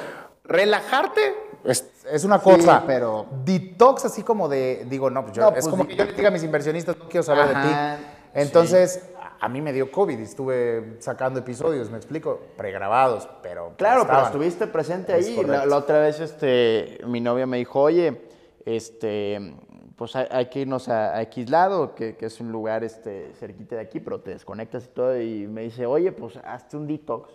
Relajarte 0.47 1.33
es, 1.63 1.89
es 2.11 2.23
una 2.23 2.37
Sí, 2.39 2.43
cosa, 2.43 2.83
pero- 2.85 3.25
detox 3.43 4.05
así 4.05 4.23
como 4.23 4.47
de, 4.47 4.85
digo, 4.89 5.09
no, 5.09 5.23
pues 5.23 5.33
yo, 5.35 5.41
No, 5.43 5.47
es 5.49 5.53
pues, 5.55 5.67
como 5.67 5.87
que 5.87 5.95
yo 5.95 6.05
le 6.05 6.13
diga 6.13 6.27
a 6.27 6.31
mis 6.31 6.43
inversionistas, 6.43 6.97
no 6.97 7.09
quiero 7.09 7.23
saber 7.23 7.55
Ajá, 7.55 7.63
de 7.91 7.97
ti. 7.97 8.03
Entonces, 8.35 9.09
a- 9.19 9.45
a 9.45 9.49
mí 9.49 9.61
me 9.61 9.73
dio 9.73 9.91
COVID 9.91 10.19
y 10.19 10.23
estuve 10.23 10.97
sacando 10.99 11.39
episodios, 11.39 11.89
me 11.89 11.97
explico, 11.97 12.39
pregrabados, 12.57 13.27
pero... 13.41 13.73
Claro, 13.77 14.01
pero 14.01 14.19
estaban. 14.19 14.25
estuviste 14.25 14.67
presente 14.67 15.17
Es 15.17 15.27
ahí. 15.27 15.43
La 15.43 15.75
otra 15.77 15.99
vez 15.99 16.19
este, 16.19 16.99
mi 17.05 17.21
novia 17.21 17.45
me 17.47 17.57
dijo, 17.57 17.81
oye, 17.81 18.21
este, 18.65 19.55
pues 19.95 20.15
hay, 20.15 20.27
hay 20.29 20.45
que 20.47 20.59
irnos 20.59 20.89
a, 20.89 21.15
a 21.15 21.21
X 21.23 21.49
lado, 21.49 21.95
que, 21.95 22.15
que 22.17 22.25
es 22.27 22.39
un 22.39 22.51
lugar 22.51 22.83
este, 22.83 23.31
cerquita 23.39 23.75
de 23.75 23.81
aquí, 23.81 23.99
pero 23.99 24.19
te 24.21 24.31
desconectas 24.31 24.85
y 24.85 24.87
todo. 24.89 25.19
Y 25.19 25.47
me 25.47 25.61
dice, 25.61 25.85
oye, 25.85 26.11
pues 26.11 26.37
hazte 26.43 26.77
un 26.77 26.85
detox 26.87 27.31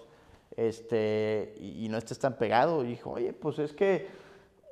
este, 0.56 1.54
y, 1.58 1.88
no 1.88 1.98
estés 1.98 2.18
tan 2.18 2.36
pegado. 2.36 2.84
Y 2.84 2.88
dijo, 2.88 3.10
oye, 3.10 3.32
pues 3.32 3.58
es 3.58 3.72
que, 3.72 4.08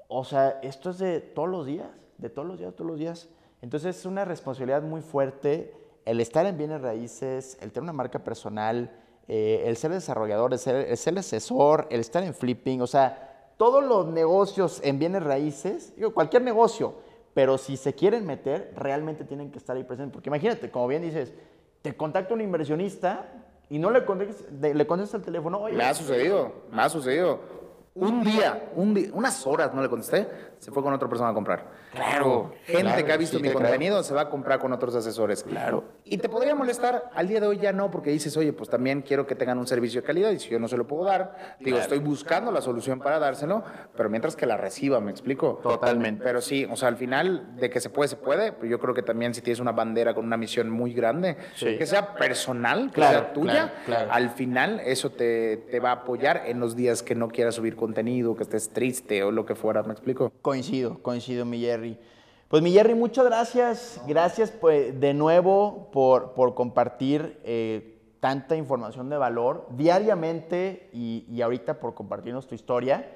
o 0.08 0.24
sea, 0.24 0.60
esto 0.62 0.90
es 0.90 0.98
de 0.98 1.20
todos 1.20 1.48
los 1.48 1.66
días, 1.66 1.88
de 2.18 2.30
todos 2.30 2.46
los 2.46 2.58
días, 2.58 2.74
todos 2.74 2.90
los 2.90 2.98
días. 2.98 3.28
Entonces 3.62 3.96
es 3.96 4.06
una 4.06 4.24
responsabilidad 4.24 4.82
muy 4.82 5.00
fuerte 5.00 5.74
el 6.04 6.20
estar 6.20 6.46
en 6.46 6.56
bienes 6.56 6.80
raíces, 6.80 7.58
el 7.60 7.70
tener 7.70 7.82
una 7.82 7.92
marca 7.92 8.24
personal, 8.24 8.90
eh, 9.26 9.64
el 9.66 9.76
ser 9.76 9.90
desarrollador, 9.90 10.52
el 10.52 10.58
ser, 10.58 10.88
el 10.88 10.96
ser 10.96 11.18
asesor, 11.18 11.86
el 11.90 12.00
estar 12.00 12.22
en 12.22 12.32
flipping, 12.32 12.80
o 12.80 12.86
sea, 12.86 13.52
todos 13.58 13.84
los 13.84 14.06
negocios 14.06 14.80
en 14.84 14.98
bienes 14.98 15.22
raíces, 15.22 15.94
digo, 15.96 16.14
cualquier 16.14 16.42
negocio, 16.42 16.94
pero 17.34 17.58
si 17.58 17.76
se 17.76 17.92
quieren 17.92 18.24
meter, 18.24 18.72
realmente 18.74 19.24
tienen 19.24 19.50
que 19.50 19.58
estar 19.58 19.76
ahí 19.76 19.84
presentes. 19.84 20.14
Porque 20.14 20.30
imagínate, 20.30 20.70
como 20.70 20.88
bien 20.88 21.02
dices, 21.02 21.34
te 21.82 21.96
contacta 21.96 22.34
un 22.34 22.40
inversionista 22.40 23.28
y 23.70 23.78
no 23.78 23.90
le 23.90 24.04
contestas, 24.04 24.46
le 24.52 24.86
contestas 24.86 25.20
el 25.20 25.24
teléfono, 25.24 25.60
oye, 25.60 25.76
Me 25.76 25.84
ha 25.84 25.94
sucedido, 25.94 26.52
me 26.72 26.82
ha 26.82 26.88
sucedido. 26.88 27.38
Un 28.00 28.22
día, 28.24 28.68
un 28.74 28.94
día, 28.94 29.08
unas 29.12 29.46
horas 29.46 29.74
no 29.74 29.82
le 29.82 29.88
contesté, 29.88 30.28
se 30.58 30.70
fue 30.70 30.82
con 30.82 30.92
otra 30.92 31.08
persona 31.08 31.30
a 31.30 31.34
comprar. 31.34 31.66
Claro. 31.92 32.52
Gente 32.64 32.82
claro, 32.82 33.04
que 33.06 33.12
ha 33.12 33.16
visto 33.16 33.36
sí, 33.38 33.42
mi 33.42 33.50
contenido 33.50 34.02
se 34.02 34.12
va 34.14 34.22
a 34.22 34.28
comprar 34.28 34.58
con 34.58 34.72
otros 34.72 34.94
asesores. 34.94 35.42
Claro. 35.42 35.84
Y 36.04 36.18
te 36.18 36.28
podría 36.28 36.54
molestar, 36.54 37.10
al 37.14 37.28
día 37.28 37.40
de 37.40 37.46
hoy 37.46 37.58
ya 37.58 37.72
no, 37.72 37.90
porque 37.90 38.10
dices, 38.10 38.36
oye, 38.36 38.52
pues 38.52 38.68
también 38.68 39.02
quiero 39.02 39.26
que 39.26 39.34
tengan 39.34 39.58
un 39.58 39.66
servicio 39.66 40.00
de 40.00 40.06
calidad 40.06 40.30
y 40.30 40.38
si 40.38 40.50
yo 40.50 40.58
no 40.58 40.68
se 40.68 40.76
lo 40.76 40.86
puedo 40.86 41.04
dar, 41.04 41.56
digo, 41.60 41.78
estoy 41.78 41.98
buscando 41.98 42.52
la 42.52 42.60
solución 42.60 43.00
para 43.00 43.18
dárselo, 43.18 43.62
pero 43.96 44.10
mientras 44.10 44.36
que 44.36 44.46
la 44.46 44.56
reciba, 44.56 45.00
¿me 45.00 45.10
explico? 45.10 45.60
Totalmente. 45.62 46.22
Pero 46.22 46.40
sí, 46.40 46.66
o 46.70 46.76
sea, 46.76 46.88
al 46.88 46.96
final, 46.96 47.56
de 47.56 47.70
que 47.70 47.80
se 47.80 47.90
puede, 47.90 48.08
se 48.08 48.16
puede, 48.16 48.52
pero 48.52 48.66
yo 48.66 48.78
creo 48.78 48.94
que 48.94 49.02
también 49.02 49.34
si 49.34 49.40
tienes 49.40 49.60
una 49.60 49.72
bandera 49.72 50.14
con 50.14 50.24
una 50.24 50.36
misión 50.36 50.70
muy 50.70 50.92
grande, 50.92 51.36
Sí. 51.54 51.76
que 51.78 51.86
sea 51.86 52.14
personal, 52.14 52.90
que 52.92 53.00
sea 53.00 53.32
tuya, 53.32 53.72
al 54.10 54.30
final 54.30 54.80
eso 54.84 55.10
te, 55.10 55.56
te 55.70 55.80
va 55.80 55.90
a 55.90 55.92
apoyar 55.94 56.42
en 56.46 56.60
los 56.60 56.76
días 56.76 57.02
que 57.02 57.14
no 57.14 57.28
quieras 57.28 57.54
subir 57.54 57.74
contenido, 57.74 57.87
que 57.94 58.42
estés 58.42 58.68
triste 58.70 59.22
o 59.22 59.30
lo 59.30 59.44
que 59.46 59.54
fuera, 59.54 59.82
¿me 59.82 59.92
explico? 59.92 60.32
Coincido, 60.42 60.98
coincido, 61.02 61.44
mi 61.44 61.60
Jerry. 61.60 61.98
Pues 62.48 62.62
mi 62.62 62.72
Jerry, 62.72 62.94
muchas 62.94 63.24
gracias. 63.26 64.00
Gracias 64.06 64.50
pues, 64.50 64.98
de 64.98 65.14
nuevo 65.14 65.88
por, 65.92 66.32
por 66.32 66.54
compartir 66.54 67.38
eh, 67.44 67.98
tanta 68.20 68.56
información 68.56 69.08
de 69.10 69.16
valor 69.18 69.66
diariamente 69.76 70.88
y, 70.92 71.26
y 71.30 71.42
ahorita 71.42 71.80
por 71.80 71.94
compartirnos 71.94 72.46
tu 72.46 72.54
historia. 72.54 73.10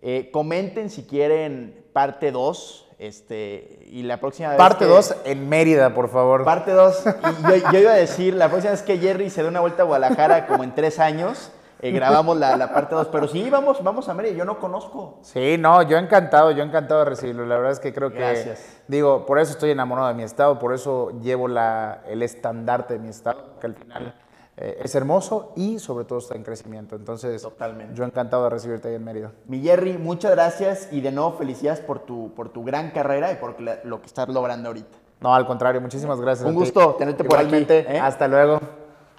Eh, 0.00 0.30
comenten 0.32 0.90
si 0.90 1.02
quieren 1.02 1.84
parte 1.92 2.30
2 2.30 2.86
este, 3.00 3.86
y 3.90 4.02
la 4.04 4.18
próxima 4.20 4.50
vez 4.50 4.58
Parte 4.58 4.84
que- 4.84 4.90
2 4.90 5.16
en 5.24 5.48
Mérida, 5.48 5.92
por 5.94 6.08
favor. 6.08 6.44
Parte 6.44 6.70
2. 6.72 7.04
Y 7.06 7.60
yo, 7.60 7.72
yo 7.72 7.78
iba 7.80 7.92
a 7.92 7.96
decir, 7.96 8.34
la 8.34 8.48
próxima 8.48 8.72
vez 8.72 8.82
que 8.82 8.98
Jerry 8.98 9.28
se 9.30 9.42
dé 9.42 9.48
una 9.48 9.60
vuelta 9.60 9.82
a 9.82 9.86
Guadalajara 9.86 10.46
como 10.46 10.64
en 10.64 10.74
tres 10.74 10.98
años, 10.98 11.50
eh, 11.80 11.90
grabamos 11.92 12.36
la, 12.36 12.56
la 12.56 12.72
parte 12.72 12.94
2. 12.94 13.08
Pero 13.08 13.28
sí, 13.28 13.48
vamos, 13.50 13.82
vamos 13.82 14.08
a 14.08 14.14
Mérida, 14.14 14.34
yo 14.34 14.44
no 14.44 14.58
conozco. 14.58 15.18
Sí, 15.22 15.56
no, 15.58 15.82
yo 15.82 15.96
encantado, 15.98 16.50
yo 16.50 16.62
encantado 16.62 17.00
de 17.00 17.06
recibirlo. 17.10 17.46
La 17.46 17.56
verdad 17.56 17.72
es 17.72 17.80
que 17.80 17.92
creo 17.92 18.10
que, 18.10 18.18
Gracias. 18.18 18.80
digo, 18.88 19.26
por 19.26 19.38
eso 19.38 19.52
estoy 19.52 19.70
enamorado 19.70 20.08
de 20.08 20.14
mi 20.14 20.22
estado, 20.22 20.58
por 20.58 20.72
eso 20.74 21.10
llevo 21.20 21.48
la, 21.48 22.02
el 22.08 22.22
estandarte 22.22 22.94
de 22.94 23.00
mi 23.00 23.08
estado, 23.08 23.58
que 23.60 23.66
al 23.68 23.74
final 23.74 24.14
eh, 24.56 24.80
es 24.82 24.94
hermoso 24.96 25.52
y 25.54 25.78
sobre 25.78 26.04
todo 26.04 26.18
está 26.18 26.34
en 26.34 26.42
crecimiento. 26.42 26.96
Entonces, 26.96 27.40
Totalmente. 27.42 27.94
yo 27.94 28.04
encantado 28.04 28.44
de 28.44 28.50
recibirte 28.50 28.88
ahí 28.88 28.94
en 28.96 29.04
Mérida. 29.04 29.30
Mi 29.46 29.60
Jerry, 29.60 29.98
muchas 29.98 30.32
gracias 30.32 30.88
y 30.90 31.00
de 31.00 31.12
nuevo 31.12 31.32
felicidades 31.34 31.80
por 31.80 32.00
tu, 32.00 32.34
por 32.34 32.48
tu 32.48 32.64
gran 32.64 32.90
carrera 32.90 33.30
y 33.30 33.36
por 33.36 33.60
la- 33.60 33.78
lo 33.84 34.00
que 34.00 34.06
estás 34.06 34.28
logrando 34.28 34.68
ahorita. 34.68 34.98
No, 35.20 35.34
al 35.34 35.46
contrario, 35.46 35.80
muchísimas 35.80 36.20
gracias. 36.20 36.48
Un 36.48 36.54
gusto 36.54 36.94
tenerte 36.96 37.24
por 37.24 37.38
aquí, 37.38 37.66
¿eh? 37.68 37.98
Hasta 38.00 38.26
luego. 38.28 38.60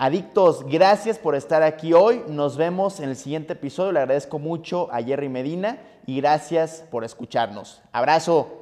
Adictos, 0.01 0.63
gracias 0.65 1.19
por 1.19 1.35
estar 1.35 1.61
aquí 1.61 1.91
hoy. 1.91 2.23
Nos 2.29 2.55
vemos 2.55 3.01
en 3.01 3.09
el 3.09 3.17
siguiente 3.17 3.51
episodio. 3.51 3.91
Le 3.91 3.99
agradezco 3.99 4.39
mucho 4.39 4.87
a 4.93 5.03
Jerry 5.03 5.27
Medina 5.27 5.77
y 6.05 6.21
gracias 6.21 6.85
por 6.89 7.03
escucharnos. 7.03 7.81
Abrazo. 7.91 8.58